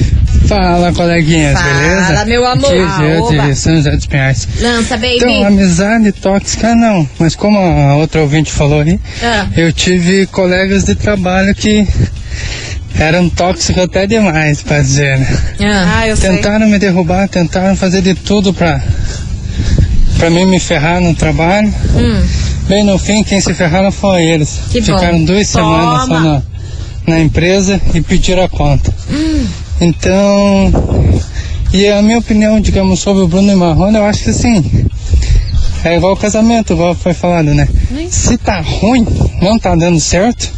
Fala, 0.48 0.94
coleguinhas, 0.94 1.60
Fala, 1.60 1.74
beleza? 1.74 2.25
meu 2.25 2.46
amor. 2.46 2.72
Aqui 2.72 3.36
é 3.39 3.48
de 3.48 3.55
São 3.55 3.75
José 3.75 3.91
dos 3.96 4.05
Pinhais. 4.05 4.48
Lança, 4.62 4.96
baby. 4.96 5.15
Então, 5.17 5.48
amizade 5.48 6.12
tóxica 6.12 6.75
não, 6.75 7.10
mas 7.17 7.36
como 7.36 7.58
a 7.58 7.96
outra 7.96 8.22
ouvinte 8.22 8.51
falou 8.51 8.82
aí, 8.82 9.00
Ah. 9.24 9.48
eu 9.58 9.74
tive 9.74 10.27
colegas 10.27 10.84
de 10.84 10.94
trabalho 10.94 11.55
que 11.55 11.88
eram 12.99 13.29
tóxicos 13.29 13.83
até 13.83 14.07
demais, 14.07 14.61
pra 14.61 14.79
dizer, 14.81 15.17
né? 15.19 15.37
Ah, 15.61 15.99
Ah, 15.99 16.07
eu 16.07 16.15
sei. 16.15 16.29
Tentaram 16.31 16.67
me 16.67 16.79
derrubar, 16.79 17.27
tentaram 17.27 17.75
fazer 17.75 18.01
de 18.01 18.13
tudo 18.15 18.53
pra, 18.53 18.81
pra 20.17 20.29
mim 20.29 20.45
me 20.45 20.59
ferrar 20.59 21.01
no 21.01 21.13
trabalho. 21.13 21.73
Bem 22.67 22.83
no 22.83 22.97
fim, 22.97 23.23
quem 23.23 23.39
se 23.39 23.53
ferraram 23.53 23.91
foram 23.91 24.19
eles. 24.19 24.59
Hum. 24.59 24.69
Que 24.71 24.81
bom. 24.81 24.85
Ficaram 24.97 25.23
duas 25.23 25.47
semanas 25.47 26.01
só 26.01 26.07
Toma. 26.07 26.43
na, 27.07 27.13
na 27.13 27.19
empresa 27.19 27.79
e 27.93 28.01
pediram 28.01 28.43
a 28.43 28.49
conta. 28.49 28.93
Hum. 29.11 29.45
Então, 29.81 30.71
e 31.73 31.87
a 31.87 32.01
minha 32.01 32.17
opinião, 32.17 32.59
digamos, 32.59 32.99
sobre 33.01 33.23
o 33.23 33.27
Bruno 33.27 33.51
e 33.51 33.55
Marrone, 33.55 33.97
eu 33.97 34.05
acho 34.05 34.23
que 34.23 34.29
assim, 34.29 34.63
é 35.83 35.97
igual 35.97 36.13
o 36.13 36.17
casamento, 36.17 36.74
igual 36.74 36.96
foi 36.96 37.13
falado, 37.13 37.53
né? 37.53 37.67
Se 38.09 38.37
tá 38.37 38.61
ruim, 38.61 39.05
não 39.41 39.59
tá 39.59 39.75
dando 39.75 40.00
certo, 40.00 40.50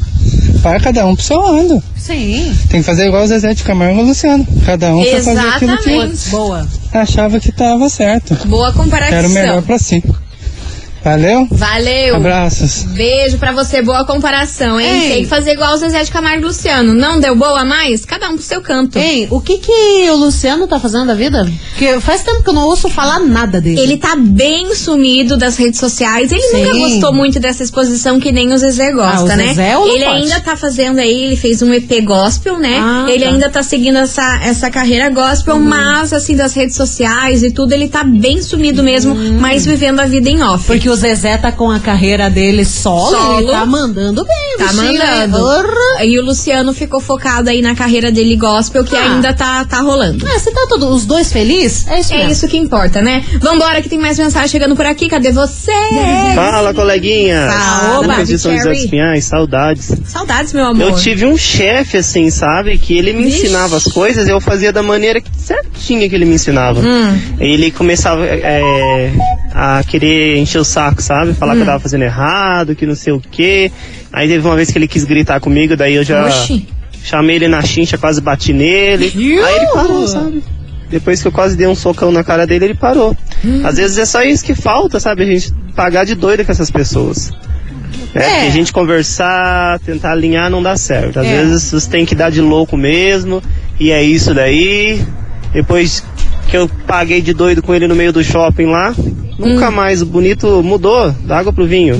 vai 0.62 0.80
cada 0.80 1.06
um 1.06 1.16
pro 1.16 1.24
seu 1.24 1.40
lado. 1.40 1.84
Sim. 1.96 2.56
Tem 2.70 2.80
que 2.82 2.86
fazer 2.86 3.08
igual 3.08 3.24
o 3.24 3.28
Zezé 3.28 3.54
de 3.54 3.64
Camargo 3.64 4.00
e 4.00 4.04
o 4.04 4.08
Luciano. 4.08 4.46
Cada 4.66 4.96
um 4.96 5.04
pra 5.04 5.22
fazer 5.22 5.40
aquilo 5.40 5.78
que 5.78 5.90
Exatamente. 5.90 6.30
Boa. 6.30 6.68
achava 6.94 7.40
que 7.40 7.52
tava 7.52 7.90
certo. 7.90 8.36
Boa 8.48 8.72
comparação. 8.74 9.18
Era 9.18 9.28
o 9.28 9.32
melhor 9.32 9.62
pra 9.62 9.78
si. 9.78 10.04
Valeu? 11.04 11.48
Valeu. 11.50 12.16
Abraços. 12.18 12.84
Beijo 12.84 13.38
pra 13.38 13.52
você, 13.52 13.82
boa 13.82 14.06
comparação, 14.06 14.80
hein? 14.80 14.88
Ei. 15.04 15.10
Tem 15.12 15.24
que 15.24 15.30
fazer 15.30 15.52
igual 15.52 15.74
o 15.74 15.78
Zezé 15.78 16.04
de 16.04 16.12
Camargo 16.12 16.42
e 16.44 16.46
Luciano. 16.46 16.94
Não 16.94 17.20
deu 17.20 17.36
boa 17.36 17.62
a 17.62 17.66
mais? 17.66 18.04
Cada 18.06 18.28
um 18.30 18.34
pro 18.36 18.44
seu 18.44 18.62
canto. 18.62 18.98
Hein, 19.00 19.28
o 19.32 19.40
que 19.40 19.58
que 19.58 20.10
o 20.12 20.16
Luciano 20.16 20.68
tá 20.68 20.80
fazendo 20.80 21.06
da 21.08 21.14
vida? 21.16 21.50
Porque 21.72 22.00
faz 22.02 22.24
tempo 22.24 22.44
que 22.44 22.50
eu 22.50 22.54
não 22.54 22.66
ouço 22.66 22.90
falar 22.90 23.20
nada 23.20 23.62
dele. 23.62 23.80
Ele 23.80 23.98
tá 23.98 24.16
bem 24.18 24.74
sumido 24.76 25.38
das 25.38 25.56
redes 25.58 25.80
sociais. 25.80 26.32
Ele 26.32 26.42
Sim. 26.42 26.64
nunca 26.66 26.78
gostou 26.78 27.14
muito 27.14 27.40
dessa 27.40 27.64
exposição 27.64 28.20
que 28.20 28.32
nem 28.32 28.52
o 28.54 28.58
Zezé 28.58 28.92
gosta, 28.92 29.32
Ah, 29.32 29.36
o 29.36 29.38
né? 29.38 29.48
Zezé 29.48 29.70
é 29.72 29.78
o 29.78 29.88
ele 29.88 30.04
Lopote. 30.04 30.24
ainda 30.24 30.40
tá 30.42 30.58
fazendo 30.58 31.00
aí, 31.00 31.24
ele 31.26 31.36
fez 31.36 31.62
um 31.62 31.74
EP 31.74 32.02
gospel, 32.04 32.58
né? 32.60 32.78
Ah, 32.82 33.06
ele 33.10 33.24
tá. 33.24 33.30
ainda 33.30 33.50
tá 33.50 33.64
seguindo 33.64 33.98
essa, 33.98 34.40
essa 34.44 34.70
carreira 34.70 35.10
gospel, 35.10 35.60
mas 35.60 36.12
assim, 36.12 36.36
das 36.36 36.54
redes 36.54 36.76
sociais 36.76 37.44
e 37.44 37.52
tudo, 37.52 37.72
ele 37.74 37.88
tá 37.88 38.04
bem 38.04 38.42
sumido 38.42 38.84
mesmo, 38.84 39.16
mas 39.40 39.66
vivendo 39.66 40.00
a 40.00 40.06
vida 40.06 40.30
em 40.30 40.42
off. 40.44 40.66
Porque 40.66 40.87
o 40.90 40.96
Zezé 40.96 41.38
tá 41.38 41.52
com 41.52 41.70
a 41.72 41.80
carreira 41.80 42.30
dele 42.30 42.64
solo, 42.66 43.16
Solo. 43.18 43.40
ele 43.40 43.52
tá 43.52 43.66
mandando 43.66 44.24
bem. 44.24 44.58
Tá 44.66 44.74
mandando. 44.74 45.38
Orra. 45.44 46.04
E 46.06 46.18
o 46.20 46.24
Luciano 46.26 46.74
ficou 46.74 47.00
focado 47.00 47.50
aí 47.50 47.62
na 47.62 47.76
carreira 47.76 48.12
dele 48.12 48.36
gospel, 48.36 48.84
que 48.84 48.96
Ah. 48.96 49.04
ainda 49.14 49.34
tá, 49.34 49.64
tá 49.66 49.80
rolando. 49.82 50.26
Ah, 50.28 50.40
se 50.40 50.52
tá 50.52 50.66
todo, 50.70 50.90
os 50.90 51.06
dois 51.06 51.32
felizes, 51.32 51.88
é 51.88 52.00
isso 52.00 52.14
É 52.14 52.18
mesmo. 52.18 52.32
isso 52.32 52.48
que 52.48 52.58
importa, 52.58 53.02
né? 53.02 53.24
Vambora 53.40 53.82
que 53.82 53.90
tem 53.90 54.00
mais 54.00 54.18
mensagem 54.18 54.48
chegando 54.50 54.76
por 54.76 54.86
aqui. 54.86 55.08
Cadê 55.10 55.32
você? 55.32 55.72
Fala, 56.36 56.74
coleguinha. 56.74 57.50
Fala, 57.50 58.00
Lucas 58.00 58.28
de 58.28 58.38
São 58.40 58.52
José 58.52 58.64
Cherry. 58.64 58.78
dos 58.82 58.90
Pinhais, 58.90 59.26
saudades. 59.26 59.92
Saudades, 60.06 60.54
meu 60.54 60.66
amor. 60.66 60.82
Eu 60.82 60.96
tive 60.96 61.26
um 61.26 61.38
chefe, 61.38 61.98
assim, 61.98 62.30
sabe? 62.30 62.78
Que 62.78 62.98
ele 62.98 63.14
me 63.14 63.26
Vixe. 63.26 63.44
ensinava 63.46 63.78
as 63.78 63.84
coisas 63.86 64.28
e 64.28 64.32
eu 64.32 64.40
fazia 64.42 64.72
da 64.72 64.82
maneira 64.84 65.22
que- 65.22 65.30
certinha 65.38 66.08
que 66.10 66.16
ele 66.16 66.26
me 66.26 66.36
ensinava. 66.36 66.80
Hum. 66.80 67.20
Ele 67.40 67.72
começava 67.72 68.26
é, 68.26 69.12
a 69.60 69.84
querer 69.84 70.38
encher 70.38 70.60
o 70.60 70.64
saco, 70.64 71.02
sabe? 71.02 71.34
Falar 71.34 71.54
Hum. 71.54 71.56
que 71.56 71.62
eu 71.64 71.66
tava 71.66 71.80
fazendo 71.80 72.04
errado, 72.04 72.76
que 72.76 72.86
não 72.86 72.94
sei 72.94 73.12
o 73.12 73.20
quê. 73.20 73.72
Aí 74.14 74.28
teve 74.28 74.46
uma 74.48 74.56
vez 74.56 74.70
que 74.70 74.78
ele 74.78 74.88
quis 74.88 75.04
gritar 75.04 75.40
comigo, 75.40 75.76
daí 75.76 75.96
eu 75.96 76.04
já 76.04 76.28
Oxi. 76.28 76.68
chamei 77.04 77.38
ele 77.38 77.48
na 77.48 77.64
chincha, 77.64 77.98
quase 77.98 78.22
bati 78.22 78.54
nele. 78.54 79.12
Aí 79.16 79.56
ele 79.56 79.68
parou, 79.74 80.08
sabe? 80.08 80.44
Depois 80.92 81.22
que 81.24 81.28
eu 81.28 81.32
quase 81.32 81.58
dei 81.58 81.66
um 81.66 81.74
socão 81.74 82.12
na 82.12 82.24
cara 82.24 82.46
dele, 82.46 82.66
ele 82.66 82.74
parou. 82.76 83.18
Hum. 83.44 83.62
Às 83.66 83.78
vezes 83.78 83.98
é 83.98 84.06
só 84.06 84.22
isso 84.22 84.46
que 84.46 84.54
falta, 84.54 85.00
sabe? 85.00 85.24
A 85.24 85.26
gente 85.26 85.52
pagar 85.76 86.06
de 86.06 86.14
doida 86.14 86.46
com 86.46 86.52
essas 86.52 86.70
pessoas. 86.70 87.32
É, 88.14 88.20
É. 88.20 88.30
porque 88.30 88.48
a 88.48 88.52
gente 88.52 88.72
conversar, 88.72 89.80
tentar 89.80 90.12
alinhar 90.12 90.52
não 90.52 90.62
dá 90.62 90.76
certo. 90.78 91.20
Às 91.20 91.26
É. 91.26 91.32
vezes 91.44 91.72
você 91.72 91.90
tem 91.90 92.06
que 92.06 92.14
dar 92.14 92.30
de 92.30 92.42
louco 92.42 92.78
mesmo, 92.78 93.42
e 93.80 93.90
é 93.92 94.04
isso 94.04 94.36
daí. 94.36 95.04
Depois 95.52 96.04
que 96.48 96.58
eu 96.58 96.70
paguei 96.88 97.22
de 97.22 97.34
doido 97.34 97.62
com 97.62 97.74
ele 97.76 97.88
no 97.88 97.96
meio 97.96 98.14
do 98.14 98.24
shopping 98.24 98.66
lá, 98.68 98.94
nunca 99.38 99.70
mais 99.70 100.02
o 100.02 100.06
bonito 100.06 100.62
mudou 100.64 101.12
da 101.26 101.38
água 101.40 101.52
pro 101.54 101.66
vinho. 101.68 101.96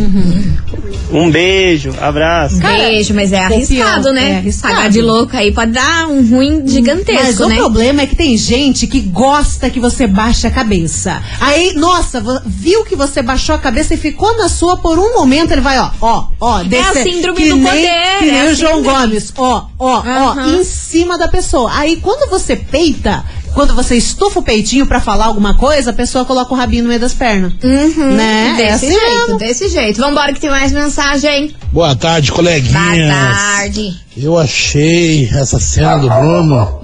Um 1.12 1.30
beijo, 1.32 1.94
abraço. 2.02 2.58
Beijo, 2.58 3.14
mas 3.14 3.32
é 3.32 3.40
arriscado, 3.40 4.12
né? 4.12 4.32
é 4.32 4.38
arriscado. 4.38 4.76
Pagar 4.76 4.90
de 4.90 5.02
louco 5.02 5.38
aí 5.38 5.54
pode 5.54 5.72
dar 5.72 6.08
um 6.08 6.28
ruim 6.30 6.62
Mas 6.62 6.72
gigantesco, 6.74 7.44
o 7.46 7.50
né? 7.50 7.56
problema 7.56 8.02
é 8.02 8.08
que 8.08 8.16
tem 8.16 8.36
gente 8.38 8.88
que 8.88 9.00
gosta 9.00 9.70
que 9.70 9.80
você 9.80 10.06
baixe 10.06 10.48
a 10.48 10.52
cabeça. 10.52 11.22
Aí, 11.40 11.74
nossa, 11.76 12.22
viu 12.46 12.84
que 12.84 12.96
você 12.96 13.22
baixou 13.22 13.56
a 13.56 13.60
cabeça 13.60 13.94
e 13.94 13.98
ficou 13.98 14.36
na 14.38 14.50
sua 14.50 14.78
por 14.78 15.00
um 15.00 15.14
momento, 15.14 15.52
ele 15.52 15.62
vai, 15.62 15.80
ó, 15.80 15.90
ó, 16.02 16.28
ó. 16.42 16.58
a 16.58 16.94
síndrome 16.94 17.38
que 17.38 17.50
do 17.50 17.56
nem, 17.56 17.64
poder, 17.66 18.20
Que 18.20 18.26
nem 18.26 18.40
é 18.40 18.52
o 18.52 18.56
João 18.56 18.78
síndrome. 18.78 18.98
Gomes, 19.08 19.34
ó, 19.38 19.66
ó, 19.80 20.02
ó, 20.06 20.32
Aham. 20.32 20.58
em 20.58 20.64
cima 20.64 21.18
da 21.18 21.28
pessoa. 21.30 21.72
Aí, 21.74 21.98
quando 21.98 22.30
você 22.30 22.56
peita, 22.56 23.24
quando 23.58 23.74
você 23.74 23.96
estufa 23.96 24.40
o 24.40 24.44
peitinho 24.44 24.86
pra 24.86 25.02
falar 25.02 25.26
alguma 25.26 25.56
coisa, 25.56 25.90
a 25.90 25.94
pessoa 25.94 26.24
coloca 26.24 26.54
o 26.54 26.56
rabinho 26.56 26.84
no 26.84 26.90
meio 26.90 27.00
das 27.02 27.14
pernas. 27.16 27.54
Uhum, 27.64 28.12
Né? 28.16 28.52
É 28.52 28.56
Desse 28.56 28.86
assim 28.86 28.88
jeito, 29.00 29.18
mesmo. 29.26 29.38
desse 29.40 29.70
jeito. 29.70 30.00
Vambora 30.00 30.32
que 30.32 30.40
tem 30.40 30.50
mais 30.52 30.72
mensagem. 30.72 31.56
Boa 31.74 31.96
tarde, 31.96 32.30
Boa 32.30 32.36
coleguinhas. 32.44 33.10
tarde. 33.10 33.96
Eu 34.16 34.38
achei 34.38 35.28
essa 35.34 35.60
cena 35.60 35.98
do 35.98 36.08
Bruno 36.08 36.82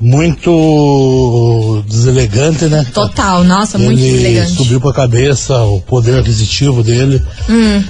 muito 0.00 1.82
deselegante, 1.86 2.64
né? 2.66 2.86
Total, 2.94 3.44
nossa, 3.44 3.76
muito 3.78 4.00
Ele 4.00 4.26
elegante. 4.26 4.52
subiu 4.54 4.80
pra 4.80 4.92
cabeça 4.94 5.54
o 5.64 5.80
poder 5.82 6.20
aquisitivo 6.20 6.82
dele. 6.82 7.22
Hum. 7.50 7.84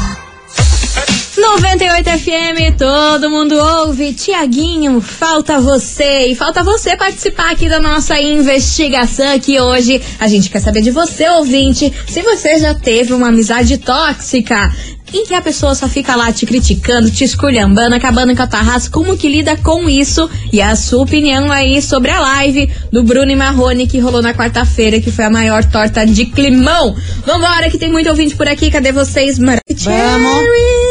98 1.40 2.10
FM, 2.10 2.76
todo 2.76 3.30
mundo 3.30 3.54
ouve. 3.56 4.12
Tiaguinho, 4.12 5.00
falta 5.00 5.58
você. 5.58 6.26
E 6.26 6.34
falta 6.34 6.62
você 6.62 6.96
participar 6.98 7.50
aqui 7.52 7.66
da 7.66 7.80
nossa 7.80 8.20
investigação 8.20 9.38
que 9.40 9.58
hoje 9.58 10.02
a 10.18 10.28
gente 10.28 10.50
quer 10.50 10.60
saber 10.60 10.82
de 10.82 10.90
você, 10.90 11.26
ouvinte, 11.30 11.90
se 12.06 12.20
você 12.20 12.58
já 12.58 12.74
teve 12.74 13.14
uma 13.14 13.28
amizade 13.28 13.78
tóxica. 13.78 14.70
Em 15.12 15.26
que 15.26 15.34
a 15.34 15.40
pessoa 15.40 15.74
só 15.74 15.88
fica 15.88 16.14
lá 16.14 16.30
te 16.32 16.46
criticando, 16.46 17.10
te 17.10 17.24
esculhambando, 17.24 17.96
acabando 17.96 18.36
com 18.36 18.42
a 18.42 18.46
tua 18.46 18.60
raça. 18.60 18.88
Como 18.88 19.16
que 19.16 19.28
lida 19.28 19.56
com 19.56 19.88
isso? 19.88 20.30
E 20.52 20.62
a 20.62 20.76
sua 20.76 21.02
opinião 21.02 21.50
aí 21.50 21.82
sobre 21.82 22.12
a 22.12 22.20
live 22.20 22.70
do 22.92 23.02
Bruno 23.02 23.28
e 23.28 23.34
Marrone 23.34 23.88
que 23.88 23.98
rolou 23.98 24.22
na 24.22 24.32
quarta-feira, 24.32 25.00
que 25.00 25.10
foi 25.10 25.24
a 25.24 25.30
maior 25.30 25.64
torta 25.64 26.06
de 26.06 26.26
climão. 26.26 26.94
Vambora, 27.26 27.68
que 27.70 27.78
tem 27.78 27.90
muito 27.90 28.08
ouvinte 28.08 28.36
por 28.36 28.46
aqui. 28.46 28.70
Cadê 28.70 28.92
vocês? 28.92 29.36
Maravilhosos. 29.36 30.89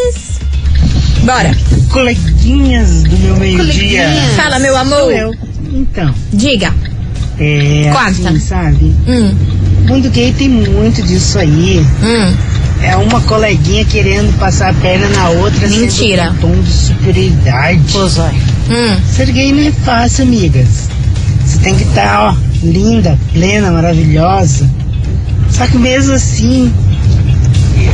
Bora. 1.23 1.55
Coleguinhas 1.91 3.03
do 3.03 3.17
meu 3.17 3.35
meio-dia. 3.37 4.07
Fala, 4.35 4.59
meu 4.59 4.75
amor. 4.77 4.99
Sou 4.99 5.11
eu. 5.11 5.33
Então, 5.71 6.13
Diga. 6.33 6.73
é. 7.39 7.89
Quarta. 7.91 8.29
Assim, 8.29 8.39
sabe? 8.39 8.95
Hum, 9.07 9.33
Mundo 9.87 10.09
gay 10.09 10.33
tem 10.33 10.49
muito 10.49 11.01
disso 11.03 11.39
aí. 11.39 11.85
hum. 12.03 12.35
É 12.81 12.95
uma 12.95 13.19
coleguinha 13.21 13.83
querendo 13.83 14.37
passar 14.39 14.69
a 14.69 14.73
perna 14.73 15.09
na 15.09 15.29
outra. 15.31 15.67
Mentira. 15.67 16.31
Sendo 16.31 16.35
um 16.47 16.55
tom 16.55 16.61
de 16.61 16.71
superioridade. 16.71 17.81
Hum. 18.69 18.97
Ser 19.13 19.31
gay 19.31 19.51
não 19.51 19.67
é 19.67 19.71
fácil, 19.71 20.23
amigas. 20.23 20.87
Você 21.45 21.57
tem 21.59 21.75
que 21.75 21.83
estar, 21.83 22.29
ó, 22.29 22.35
linda, 22.63 23.17
plena, 23.33 23.71
maravilhosa. 23.71 24.69
Só 25.51 25.67
que 25.67 25.77
mesmo 25.77 26.13
assim, 26.13 26.71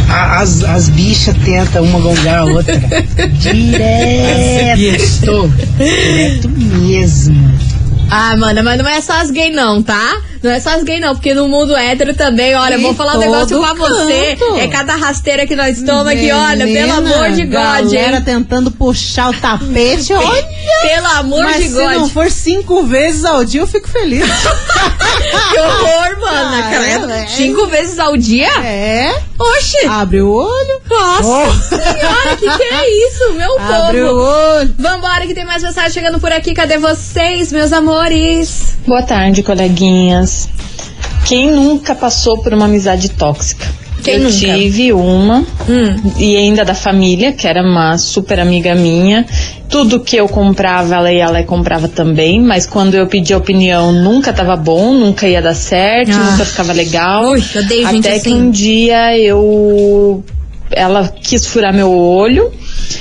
a- 0.09 0.39
as, 0.41 0.63
as 0.63 0.89
bichas 0.89 1.35
tentam 1.43 1.83
uma 1.83 1.99
gongar 1.99 2.39
a 2.39 2.45
outra. 2.45 2.73
Direto. 3.39 5.51
Direto 5.77 6.49
mesmo. 6.49 7.55
Ah, 8.09 8.35
mano, 8.37 8.63
mas 8.63 8.77
não 8.77 8.87
é 8.87 9.01
só 9.01 9.13
as 9.21 9.31
gay 9.31 9.49
não, 9.49 9.81
tá? 9.81 10.21
Não 10.45 10.51
é 10.51 10.59
só 10.59 10.69
as 10.75 10.83
gay 10.83 10.99
não, 10.99 11.15
porque 11.15 11.33
no 11.33 11.47
mundo 11.47 11.75
hétero 11.75 12.13
também, 12.13 12.55
olha, 12.55 12.75
Em 12.75 12.81
vou 12.81 12.93
falar 12.93 13.15
um 13.15 13.19
negócio 13.19 13.59
pra 13.59 13.73
você. 13.73 14.35
canto. 14.39 14.57
É 14.59 14.67
cada 14.67 14.95
rasteira 14.95 15.45
que 15.47 15.55
nós 15.55 15.77
estamos 15.77 16.07
aqui, 16.07 16.31
olha, 16.31 16.65
pelo 16.65 16.93
amor 16.93 17.31
de 17.31 17.43
God, 17.45 17.51
galera 17.51 18.17
hein? 18.17 18.23
tentando 18.23 18.69
puxar 18.71 19.29
o 19.29 19.33
tapete, 19.33 20.13
olha. 20.13 20.47
Pelo 20.81 21.07
amor 21.17 21.43
Mas 21.43 21.57
de 21.63 21.69
se 21.69 21.73
God. 21.73 21.91
não 21.93 22.09
for 22.09 22.29
cinco 22.29 22.83
vezes 22.83 23.25
ao 23.25 23.43
dia, 23.43 23.61
eu 23.61 23.67
fico 23.67 23.87
feliz. 23.89 24.25
Que 25.51 25.59
horror, 25.59 26.19
mano. 26.19 26.55
Ah, 26.63 26.69
credo. 26.69 27.11
é, 27.11 27.23
é. 27.23 27.27
Cinco 27.27 27.67
vezes 27.67 27.97
ao 27.97 28.15
dia? 28.17 28.49
É. 28.63 29.15
Oxe. 29.39 29.85
Abre 29.87 30.21
o 30.21 30.29
olho. 30.31 30.81
Nossa 30.89 31.77
senhora, 31.77 32.35
que 32.37 32.49
que 32.57 32.63
é 32.63 33.07
isso, 33.07 33.33
meu 33.33 33.57
Abre 33.59 34.01
povo? 34.01 34.13
o 34.13 34.57
olho. 34.57 34.75
Vambora 34.77 35.25
que 35.25 35.33
tem 35.33 35.45
mais 35.45 35.63
mensagem 35.63 35.91
chegando 35.91 36.19
por 36.19 36.31
aqui. 36.31 36.53
Cadê 36.53 36.77
vocês, 36.77 37.51
meus 37.51 37.71
amores? 37.73 38.75
Boa 38.85 39.01
tarde, 39.03 39.41
coleguinhas. 39.43 40.34
Quem 41.25 41.51
nunca 41.51 41.95
passou 41.95 42.37
por 42.37 42.53
uma 42.53 42.65
amizade 42.65 43.09
tóxica? 43.09 43.65
Quem 44.03 44.15
eu 44.15 44.19
nunca? 44.25 44.35
tive 44.35 44.93
uma, 44.93 45.39
Hum. 45.67 46.11
e 46.19 46.37
ainda 46.37 46.63
da 46.63 46.75
família, 46.75 47.33
que 47.33 47.47
era 47.47 47.63
uma 47.63 47.97
super 47.97 48.39
amiga 48.39 48.75
minha. 48.75 49.25
Tudo 49.67 49.99
que 49.99 50.15
eu 50.15 50.27
comprava, 50.27 51.11
ela 51.11 51.41
e 51.41 51.43
comprava 51.43 51.87
também, 51.87 52.39
mas 52.39 52.67
quando 52.67 52.93
eu 52.93 53.07
pedia 53.07 53.35
opinião, 53.35 53.91
nunca 53.91 54.31
tava 54.31 54.55
bom, 54.55 54.93
nunca 54.93 55.27
ia 55.27 55.41
dar 55.41 55.55
certo, 55.55 56.11
Ah. 56.11 56.31
nunca 56.31 56.45
ficava 56.45 56.71
legal. 56.71 57.29
Ui, 57.31 57.43
odeio 57.55 57.87
gente 57.89 58.07
Até 58.07 58.19
que 58.19 58.29
assim. 58.29 58.35
um 58.35 58.51
dia 58.51 59.17
eu. 59.17 60.23
Ela 60.71 61.07
quis 61.21 61.45
furar 61.45 61.73
meu 61.73 61.91
olho. 61.91 62.51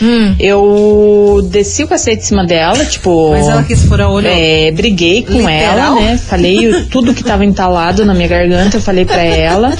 Hum. 0.02 0.34
Eu 0.38 1.40
desci 1.50 1.84
o 1.84 1.88
cacete 1.88 2.22
em 2.22 2.26
cima 2.26 2.44
dela, 2.44 2.84
tipo. 2.84 3.30
Mas 3.30 3.48
ela 3.48 3.62
quis 3.62 3.82
furar 3.84 4.10
o 4.10 4.14
olho. 4.14 4.26
É, 4.28 4.70
briguei 4.70 5.22
com 5.22 5.32
Literal? 5.34 5.52
ela, 5.96 6.00
né? 6.00 6.18
Falei 6.18 6.68
o- 6.68 6.86
tudo 6.90 7.14
que 7.14 7.24
tava 7.24 7.44
entalado 7.44 8.04
na 8.04 8.12
minha 8.14 8.28
garganta, 8.28 8.76
eu 8.76 8.80
falei 8.82 9.04
pra 9.04 9.22
ela. 9.22 9.72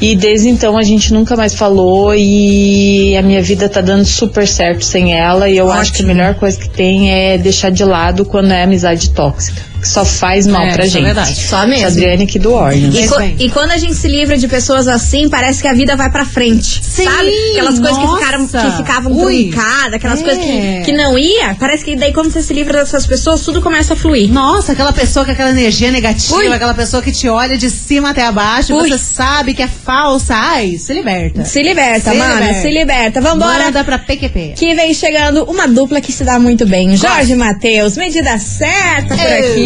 E 0.00 0.14
desde 0.14 0.48
então 0.48 0.76
a 0.76 0.82
gente 0.82 1.12
nunca 1.12 1.36
mais 1.36 1.54
falou 1.54 2.14
e 2.14 3.16
a 3.16 3.22
minha 3.22 3.42
vida 3.42 3.68
tá 3.68 3.80
dando 3.80 4.04
super 4.04 4.46
certo 4.46 4.84
sem 4.84 5.14
ela. 5.14 5.48
E 5.48 5.56
eu 5.56 5.70
acho 5.70 5.92
que 5.92 6.02
a 6.02 6.04
Ótimo. 6.04 6.08
melhor 6.14 6.34
coisa 6.34 6.58
que 6.58 6.68
tem 6.68 7.12
é 7.12 7.38
deixar 7.38 7.70
de 7.70 7.84
lado 7.84 8.24
quando 8.24 8.52
é 8.52 8.62
amizade 8.62 9.10
tóxica. 9.10 9.62
Que 9.80 9.88
só 9.88 10.04
faz 10.04 10.46
mal 10.46 10.62
É, 10.66 10.72
pra 10.72 10.84
é 10.84 10.88
gente. 10.88 11.04
verdade. 11.04 11.34
Só 11.34 11.66
mesmo. 11.66 11.86
Adriane 11.86 12.24
aqui 12.24 12.38
do 12.38 12.52
Orne. 12.52 13.00
E, 13.02 13.08
co- 13.08 13.20
e 13.20 13.50
quando 13.50 13.70
a 13.72 13.78
gente 13.78 13.94
se 13.94 14.08
livra 14.08 14.36
de 14.36 14.48
pessoas 14.48 14.88
assim, 14.88 15.28
parece 15.28 15.62
que 15.62 15.68
a 15.68 15.72
vida 15.72 15.94
vai 15.96 16.10
pra 16.10 16.24
frente. 16.24 16.80
Sim, 16.82 17.04
sabe? 17.04 17.30
Aquelas 17.52 17.78
coisas 17.78 17.98
que, 17.98 18.14
ficaram, 18.18 18.46
que 18.48 18.76
ficavam 18.76 19.14
truncadas, 19.16 19.94
aquelas 19.94 20.20
É. 20.20 20.24
coisas 20.24 20.44
que, 20.44 20.82
que 20.86 20.92
não 20.92 21.18
ia. 21.18 21.54
Parece 21.58 21.84
que 21.84 21.94
daí 21.96 22.12
quando 22.12 22.30
você 22.32 22.42
se 22.42 22.52
livra 22.54 22.78
dessas 22.80 23.06
pessoas, 23.06 23.42
tudo 23.42 23.60
começa 23.62 23.94
a 23.94 23.96
fluir. 23.96 24.32
Nossa, 24.32 24.72
aquela 24.72 24.92
pessoa 24.92 25.24
com 25.24 25.30
aquela 25.32 25.50
energia 25.50 25.90
negativa, 25.90 26.36
Ui. 26.36 26.52
aquela 26.52 26.74
pessoa 26.74 27.02
que 27.02 27.12
te 27.12 27.28
olha 27.28 27.56
de 27.56 27.70
cima 27.70 28.10
até 28.10 28.24
abaixo, 28.24 28.74
Ui. 28.74 28.86
e 28.86 28.90
você 28.90 28.98
sabe 28.98 29.54
que 29.54 29.62
é 29.62 29.68
falsa. 29.68 30.34
Ai, 30.34 30.76
se 30.78 30.92
liberta. 30.92 31.44
Se 31.44 31.62
liberta, 31.62 32.10
Se 32.10 32.16
mano. 32.16 32.34
liberta. 32.34 32.62
Se 32.62 32.70
liberta. 32.70 33.20
Vambora. 33.20 33.64
Manda 33.64 33.84
pra 33.84 33.98
PQP. 33.98 34.54
Que 34.56 34.74
vem 34.74 34.92
chegando 34.94 35.44
uma 35.44 35.66
dupla 35.68 36.00
que 36.00 36.12
se 36.12 36.24
dá 36.24 36.38
muito 36.38 36.66
bem. 36.66 36.96
Jorge 36.96 37.34
Matheus, 37.34 37.96
medida 37.96 38.38
certa 38.38 39.16
por 39.16 39.24
Ei. 39.26 39.65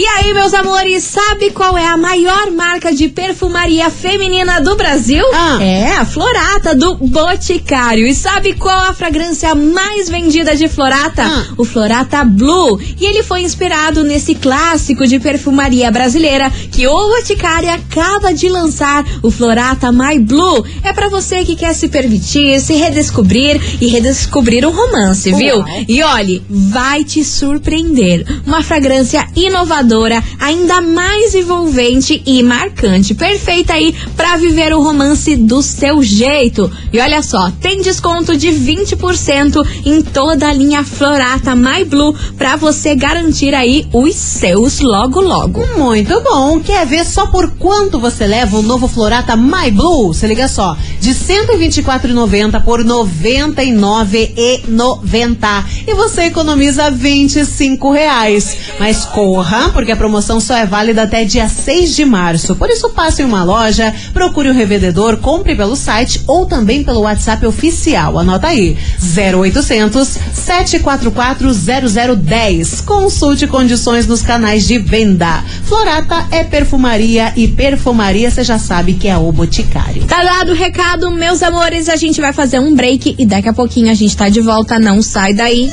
E 0.00 0.06
aí, 0.06 0.32
meus 0.32 0.54
amores, 0.54 1.04
sabe 1.04 1.50
qual 1.50 1.76
é 1.76 1.86
a 1.86 1.94
maior 1.94 2.50
marca 2.52 2.90
de 2.90 3.06
perfumaria 3.06 3.90
feminina 3.90 4.58
do 4.58 4.74
Brasil? 4.74 5.22
Ah. 5.30 5.62
É 5.62 5.94
a 5.98 6.06
Florata 6.06 6.74
do 6.74 6.94
Boticário. 6.94 8.06
E 8.06 8.14
sabe 8.14 8.54
qual 8.54 8.86
a 8.86 8.94
fragrância 8.94 9.54
mais 9.54 10.08
vendida 10.08 10.56
de 10.56 10.68
Florata? 10.68 11.22
Ah. 11.22 11.52
O 11.58 11.66
Florata 11.66 12.24
Blue. 12.24 12.80
E 12.98 13.04
ele 13.04 13.22
foi 13.22 13.42
inspirado 13.42 14.02
nesse 14.02 14.34
clássico 14.34 15.06
de 15.06 15.20
perfumaria 15.20 15.90
brasileira 15.90 16.50
que 16.72 16.86
o 16.86 17.08
Boticário 17.08 17.68
acaba 17.68 18.32
de 18.32 18.48
lançar, 18.48 19.04
o 19.22 19.30
Florata 19.30 19.92
My 19.92 20.18
Blue. 20.18 20.64
É 20.82 20.94
pra 20.94 21.10
você 21.10 21.44
que 21.44 21.54
quer 21.54 21.74
se 21.74 21.88
permitir, 21.88 22.58
se 22.62 22.72
redescobrir 22.72 23.60
e 23.78 23.86
redescobrir 23.88 24.66
o 24.66 24.70
romance, 24.70 25.30
viu? 25.30 25.58
Uau. 25.58 25.66
E 25.86 26.02
olhe, 26.02 26.42
vai 26.48 27.04
te 27.04 27.22
surpreender. 27.22 28.24
Uma 28.46 28.62
fragrância 28.62 29.28
inovadora, 29.36 29.89
ainda 30.38 30.80
mais 30.80 31.34
envolvente 31.34 32.22
e 32.26 32.42
marcante. 32.42 33.14
Perfeita 33.14 33.74
aí 33.74 33.94
pra 34.16 34.36
viver 34.36 34.72
o 34.72 34.82
romance 34.82 35.36
do 35.36 35.62
seu 35.62 36.02
jeito. 36.02 36.70
E 36.92 37.00
olha 37.00 37.22
só, 37.22 37.50
tem 37.60 37.80
desconto 37.80 38.36
de 38.36 38.48
20% 38.48 39.66
em 39.84 40.02
toda 40.02 40.48
a 40.48 40.52
linha 40.52 40.84
Florata 40.84 41.54
My 41.54 41.84
Blue 41.84 42.14
pra 42.36 42.56
você 42.56 42.94
garantir 42.94 43.54
aí 43.54 43.86
os 43.92 44.14
seus 44.14 44.80
logo 44.80 45.20
logo. 45.20 45.66
Muito 45.76 46.20
bom. 46.20 46.60
Quer 46.60 46.86
ver 46.86 47.04
só 47.04 47.26
por 47.26 47.50
quanto 47.52 47.98
você 47.98 48.26
leva 48.26 48.58
o 48.58 48.62
novo 48.62 48.88
Florata 48.88 49.36
My 49.36 49.70
Blue? 49.70 50.12
Se 50.12 50.26
liga 50.26 50.48
só. 50.48 50.76
De 51.00 51.10
R$ 51.10 51.14
124,90 51.14 52.62
por 52.62 52.80
R$ 52.80 52.86
99,90. 52.86 55.64
E 55.86 55.94
você 55.94 56.22
economiza 56.22 56.90
25 56.90 57.92
reais. 57.92 58.56
Mas 58.78 59.04
corra, 59.04 59.68
porque 59.80 59.92
a 59.92 59.96
promoção 59.96 60.38
só 60.42 60.54
é 60.54 60.66
válida 60.66 61.04
até 61.04 61.24
dia 61.24 61.48
6 61.48 61.96
de 61.96 62.04
março. 62.04 62.54
Por 62.54 62.68
isso, 62.68 62.90
passe 62.90 63.22
em 63.22 63.24
uma 63.24 63.42
loja, 63.42 63.94
procure 64.12 64.50
o 64.50 64.52
revendedor, 64.52 65.16
compre 65.16 65.56
pelo 65.56 65.74
site 65.74 66.20
ou 66.26 66.44
também 66.44 66.84
pelo 66.84 67.00
WhatsApp 67.00 67.46
oficial. 67.46 68.18
Anota 68.18 68.48
aí: 68.48 68.76
0800 69.00 70.18
744 70.34 71.50
0010. 71.54 72.82
Consulte 72.82 73.46
condições 73.46 74.06
nos 74.06 74.20
canais 74.20 74.66
de 74.66 74.78
venda. 74.78 75.42
Florata 75.64 76.26
é 76.30 76.44
perfumaria 76.44 77.32
e 77.34 77.48
perfumaria 77.48 78.30
você 78.30 78.44
já 78.44 78.58
sabe 78.58 78.92
que 78.92 79.08
é 79.08 79.16
o 79.16 79.32
Boticário. 79.32 80.04
Tá 80.04 80.22
dado 80.22 80.52
o 80.52 80.54
recado, 80.54 81.10
meus 81.10 81.42
amores. 81.42 81.88
A 81.88 81.96
gente 81.96 82.20
vai 82.20 82.34
fazer 82.34 82.58
um 82.58 82.74
break 82.74 83.16
e 83.18 83.24
daqui 83.24 83.48
a 83.48 83.54
pouquinho 83.54 83.90
a 83.90 83.94
gente 83.94 84.14
tá 84.14 84.28
de 84.28 84.42
volta. 84.42 84.78
Não 84.78 85.00
sai 85.00 85.32
daí. 85.32 85.70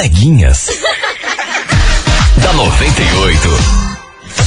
Coleguinhas. 0.00 0.66
da 2.42 2.52
98. 2.54 3.48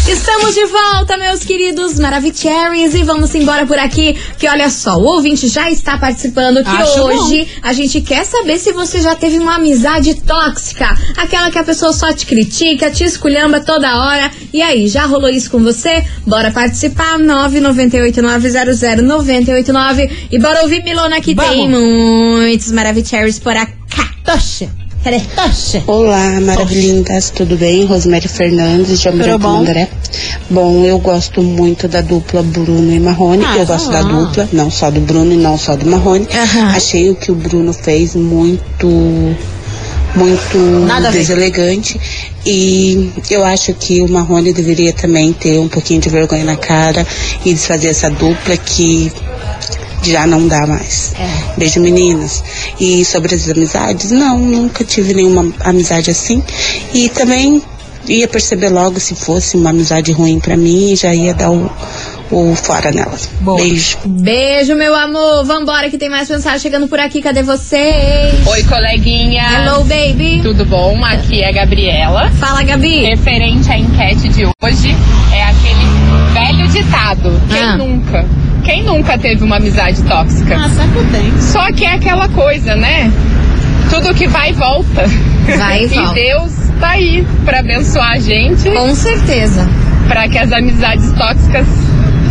Estamos 0.07 0.55
de 0.55 0.65
volta, 0.65 1.15
meus 1.15 1.41
queridos 1.41 1.99
Maravicheries, 1.99 2.95
e 2.95 3.03
vamos 3.03 3.35
embora 3.35 3.67
por 3.67 3.77
aqui, 3.77 4.17
que 4.39 4.49
olha 4.49 4.71
só, 4.71 4.97
o 4.97 5.03
ouvinte 5.03 5.47
já 5.47 5.69
está 5.69 5.95
participando, 5.97 6.63
que 6.63 6.69
Acho 6.69 7.03
hoje 7.03 7.47
a 7.61 7.71
gente 7.71 8.01
quer 8.01 8.25
saber 8.25 8.57
se 8.57 8.71
você 8.71 8.99
já 8.99 9.13
teve 9.15 9.37
uma 9.37 9.57
amizade 9.57 10.15
tóxica, 10.15 10.97
aquela 11.15 11.51
que 11.51 11.59
a 11.59 11.63
pessoa 11.63 11.93
só 11.93 12.11
te 12.11 12.25
critica, 12.25 12.89
te 12.89 13.03
esculhamba 13.03 13.61
toda 13.61 13.95
hora, 13.95 14.31
e 14.51 14.59
aí, 14.59 14.87
já 14.87 15.05
rolou 15.05 15.29
isso 15.29 15.51
com 15.51 15.63
você? 15.63 16.03
Bora 16.25 16.49
participar, 16.49 17.19
998900989, 17.19 20.09
e 20.31 20.39
bora 20.39 20.63
ouvir 20.63 20.83
Milona 20.83 21.21
que 21.21 21.35
Vamos. 21.35 21.51
tem 21.51 21.69
muitos 21.69 22.71
Maravicheries 22.71 23.37
por 23.37 23.53
cá. 23.53 23.67
Toxa. 24.25 24.82
Olá, 25.85 26.39
maravilhindas, 26.39 27.29
tudo 27.29 27.57
bem? 27.57 27.85
Rosemary 27.85 28.29
Fernandes, 28.29 29.01
de 29.01 29.07
Almirante 29.09 29.41
bom? 29.41 29.59
André. 29.59 29.89
Bom, 30.49 30.85
eu 30.85 30.97
gosto 30.97 31.43
muito 31.43 31.89
da 31.89 31.99
dupla 31.99 32.41
Bruno 32.41 32.89
e 32.89 33.01
Marrone. 33.01 33.43
Ah, 33.45 33.57
eu 33.57 33.65
gosto 33.65 33.91
da 33.91 33.99
ah. 33.99 34.03
dupla, 34.03 34.47
não 34.53 34.71
só 34.71 34.89
do 34.89 35.01
Bruno 35.01 35.33
e 35.33 35.35
não 35.35 35.57
só 35.57 35.75
do 35.75 35.85
Marrone. 35.85 36.25
Aham. 36.33 36.67
Achei 36.73 37.09
o 37.09 37.15
que 37.15 37.33
o 37.33 37.35
Bruno 37.35 37.73
fez 37.73 38.15
muito 38.15 39.35
muito 40.15 40.57
Nada 40.85 41.11
deselegante 41.11 41.99
e 42.45 43.11
eu 43.31 43.43
acho 43.43 43.73
que 43.73 44.01
o 44.01 44.07
Marrone 44.07 44.53
deveria 44.53 44.93
também 44.93 45.33
ter 45.33 45.59
um 45.59 45.67
pouquinho 45.67 45.99
de 45.99 46.07
vergonha 46.07 46.45
na 46.45 46.55
cara 46.55 47.05
e 47.43 47.53
desfazer 47.53 47.89
essa 47.89 48.09
dupla 48.09 48.55
que 48.55 49.11
já 50.03 50.27
não 50.27 50.47
dá 50.47 50.67
mais. 50.67 51.13
É. 51.17 51.57
Beijo, 51.57 51.79
meninas. 51.79 52.43
E 52.79 53.05
sobre 53.05 53.35
as 53.35 53.49
amizades, 53.49 54.11
não, 54.11 54.39
nunca 54.39 54.83
tive 54.83 55.13
nenhuma 55.13 55.53
amizade 55.63 56.09
assim. 56.09 56.43
E 56.93 57.09
também 57.09 57.61
ia 58.07 58.27
perceber 58.27 58.69
logo 58.69 58.99
se 58.99 59.15
fosse 59.15 59.55
uma 59.55 59.69
amizade 59.69 60.11
ruim 60.11 60.39
pra 60.39 60.57
mim 60.57 60.91
e 60.91 60.95
já 60.95 61.13
ia 61.13 61.33
dar 61.33 61.51
o, 61.51 61.71
o 62.31 62.55
fora 62.55 62.91
nelas. 62.91 63.29
Boa. 63.39 63.57
Beijo. 63.57 63.97
Beijo, 64.05 64.75
meu 64.75 64.93
amor. 64.93 65.45
Vambora 65.45 65.89
que 65.89 65.97
tem 65.97 66.09
mais 66.09 66.29
mensagem 66.29 66.59
chegando 66.59 66.87
por 66.87 66.99
aqui. 66.99 67.21
Cadê 67.21 67.43
vocês? 67.43 68.45
Oi, 68.45 68.63
coleguinha. 68.63 69.43
Hello, 69.43 69.83
baby. 69.83 70.41
Tudo 70.41 70.65
bom? 70.65 71.03
Aqui 71.05 71.41
é 71.41 71.49
a 71.49 71.51
Gabriela. 71.51 72.29
Fala, 72.31 72.63
Gabi. 72.63 73.05
Referente 73.05 73.71
à 73.71 73.77
enquete 73.77 74.29
de 74.29 74.45
hoje, 74.45 74.95
é 75.33 75.53
velho 75.53 75.62
ditado. 76.73 77.39
Quem 77.49 77.61
Ah. 77.63 77.77
nunca? 77.77 78.25
Quem 78.63 78.83
nunca 78.83 79.17
teve 79.17 79.43
uma 79.43 79.57
amizade 79.57 80.01
tóxica? 80.03 80.55
Ah, 80.57 80.69
eu 80.95 81.05
tenho. 81.11 81.41
Só 81.41 81.71
que 81.71 81.85
é 81.85 81.93
aquela 81.93 82.27
coisa, 82.29 82.75
né? 82.75 83.11
Tudo 83.89 84.13
que 84.13 84.27
vai 84.27 84.53
volta. 84.53 85.03
Vai 85.57 85.83
e 85.85 85.87
volta. 85.87 86.13
Deus 86.13 86.51
tá 86.79 86.89
aí 86.91 87.25
pra 87.45 87.59
abençoar 87.59 88.11
a 88.13 88.19
gente, 88.19 88.69
Com 88.71 88.95
certeza. 88.95 89.69
pra 90.07 90.27
que 90.27 90.37
as 90.37 90.51
amizades 90.51 91.11
tóxicas 91.13 91.67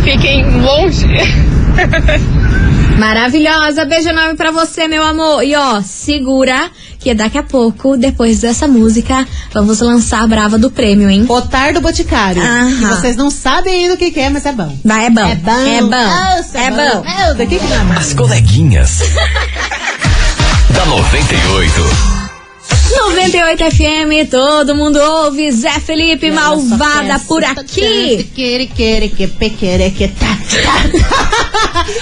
fiquem 0.03 0.43
longe. 0.61 1.05
Maravilhosa. 2.97 3.85
Beijo 3.85 4.09
enorme 4.09 4.35
pra 4.35 4.51
você, 4.51 4.87
meu 4.87 5.03
amor. 5.03 5.43
E 5.43 5.55
ó, 5.55 5.81
segura 5.81 6.69
que 7.03 7.13
daqui 7.13 7.37
a 7.37 7.43
pouco, 7.43 7.97
depois 7.97 8.39
dessa 8.39 8.65
música, 8.65 9.27
vamos 9.53 9.81
lançar 9.81 10.23
a 10.23 10.27
brava 10.27 10.57
do 10.57 10.71
prêmio, 10.71 11.09
hein? 11.09 11.25
Otar 11.27 11.73
do 11.73 11.81
Boticário. 11.81 12.41
Aham. 12.41 12.79
Que 12.79 12.85
vocês 12.85 13.17
não 13.17 13.29
sabem 13.29 13.83
ainda 13.83 13.95
o 13.95 13.97
que, 13.97 14.09
que 14.09 14.19
é, 14.21 14.29
mas 14.29 14.45
é 14.45 14.53
bom. 14.53 14.77
Vai, 14.85 15.07
é 15.07 15.09
bom. 15.09 15.27
É 15.27 15.35
bom. 15.35 15.51
É 15.51 15.81
bom. 15.81 15.89
Nossa, 15.89 16.57
é 16.57 16.71
bom. 16.71 17.03
Meu 17.03 17.35
Deus, 17.35 17.47
o 17.47 17.49
que, 17.49 17.59
que 17.59 17.67
não 17.67 17.75
é 17.75 17.83
bom? 17.93 17.99
As 17.99 18.13
coleguinhas. 18.13 18.99
da 20.73 20.85
98. 20.85 22.12
98 22.91 23.63
FM, 23.71 24.29
todo 24.29 24.75
mundo 24.75 24.99
ouve. 24.99 25.51
Zé 25.51 25.79
Felipe, 25.79 26.31
malvada 26.31 27.19
por 27.27 27.43
aqui. 27.43 28.29
Que 28.35 28.67
que. 28.67 30.13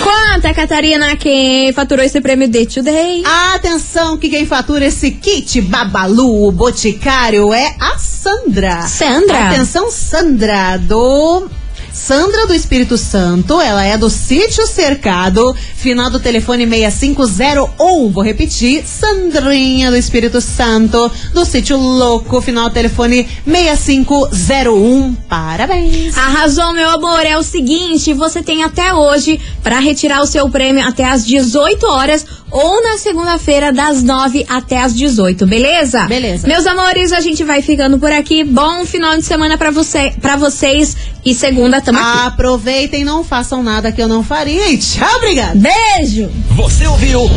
Conta, 0.02 0.52
Catarina, 0.54 1.16
quem 1.16 1.72
faturou 1.72 2.04
esse 2.04 2.20
prêmio 2.20 2.48
de 2.48 2.66
Today. 2.66 3.22
Atenção 3.54 4.16
que 4.18 4.28
quem 4.28 4.44
fatura 4.44 4.86
esse 4.86 5.10
kit 5.12 5.60
Babalu, 5.60 6.48
o 6.48 6.52
Boticário, 6.52 7.52
é 7.52 7.74
a 7.80 7.98
Sandra. 7.98 8.82
Sandra? 8.82 9.48
Atenção, 9.48 9.90
Sandra, 9.90 10.76
do... 10.78 11.48
Sandra 11.92 12.46
do 12.46 12.54
Espírito 12.54 12.96
Santo, 12.96 13.60
ela 13.60 13.84
é 13.84 13.98
do 13.98 14.08
Sítio 14.08 14.66
Cercado, 14.66 15.54
final 15.76 16.08
do 16.08 16.18
telefone 16.18 16.66
6501. 16.66 18.10
Vou 18.10 18.24
repetir, 18.24 18.82
Sandrinha 18.86 19.90
do 19.90 19.96
Espírito 19.96 20.40
Santo, 20.40 21.10
do 21.34 21.44
Sítio 21.44 21.76
Louco, 21.76 22.40
final 22.40 22.70
do 22.70 22.74
telefone 22.74 23.28
6501. 23.46 25.14
Parabéns. 25.28 26.16
Arrasou, 26.16 26.72
meu 26.72 26.88
amor. 26.88 27.26
É 27.26 27.36
o 27.36 27.42
seguinte, 27.42 28.14
você 28.14 28.42
tem 28.42 28.64
até 28.64 28.94
hoje 28.94 29.38
pra 29.62 29.78
retirar 29.78 30.22
o 30.22 30.26
seu 30.26 30.48
prêmio 30.48 30.86
até 30.86 31.04
às 31.04 31.26
18 31.26 31.86
horas 31.86 32.24
ou 32.50 32.82
na 32.82 32.98
segunda-feira 32.98 33.72
das 33.72 34.02
9 34.02 34.44
até 34.48 34.82
às 34.82 34.94
18, 34.94 35.46
beleza? 35.46 36.06
Beleza. 36.06 36.46
Meus 36.46 36.66
amores, 36.66 37.12
a 37.12 37.20
gente 37.20 37.42
vai 37.44 37.62
ficando 37.62 37.98
por 37.98 38.12
aqui. 38.12 38.44
Bom 38.44 38.84
final 38.84 39.16
de 39.16 39.24
semana 39.24 39.56
pra 39.56 39.70
você, 39.70 40.12
para 40.20 40.36
vocês 40.36 40.96
e 41.24 41.34
segunda 41.34 41.80
tamo 41.82 41.98
aqui. 41.98 42.26
Aproveitem, 42.26 43.04
não 43.04 43.22
façam 43.24 43.62
nada 43.62 43.92
que 43.92 44.02
eu 44.02 44.08
não 44.08 44.22
faria 44.22 44.70
e 44.70 44.78
tchau, 44.78 45.16
obrigada. 45.16 45.54
Beijo. 45.54 46.30
Você 46.50 46.86
ouviu? 46.86 47.30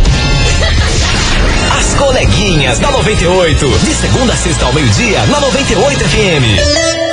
As 1.77 1.93
coleguinhas 1.95 2.79
da 2.79 2.91
98. 2.91 3.67
De 3.79 3.93
segunda 3.93 4.33
a 4.33 4.37
sexta 4.37 4.65
ao 4.65 4.73
meio-dia, 4.73 5.25
na 5.27 5.39
98 5.39 5.99
FM. 5.99 7.04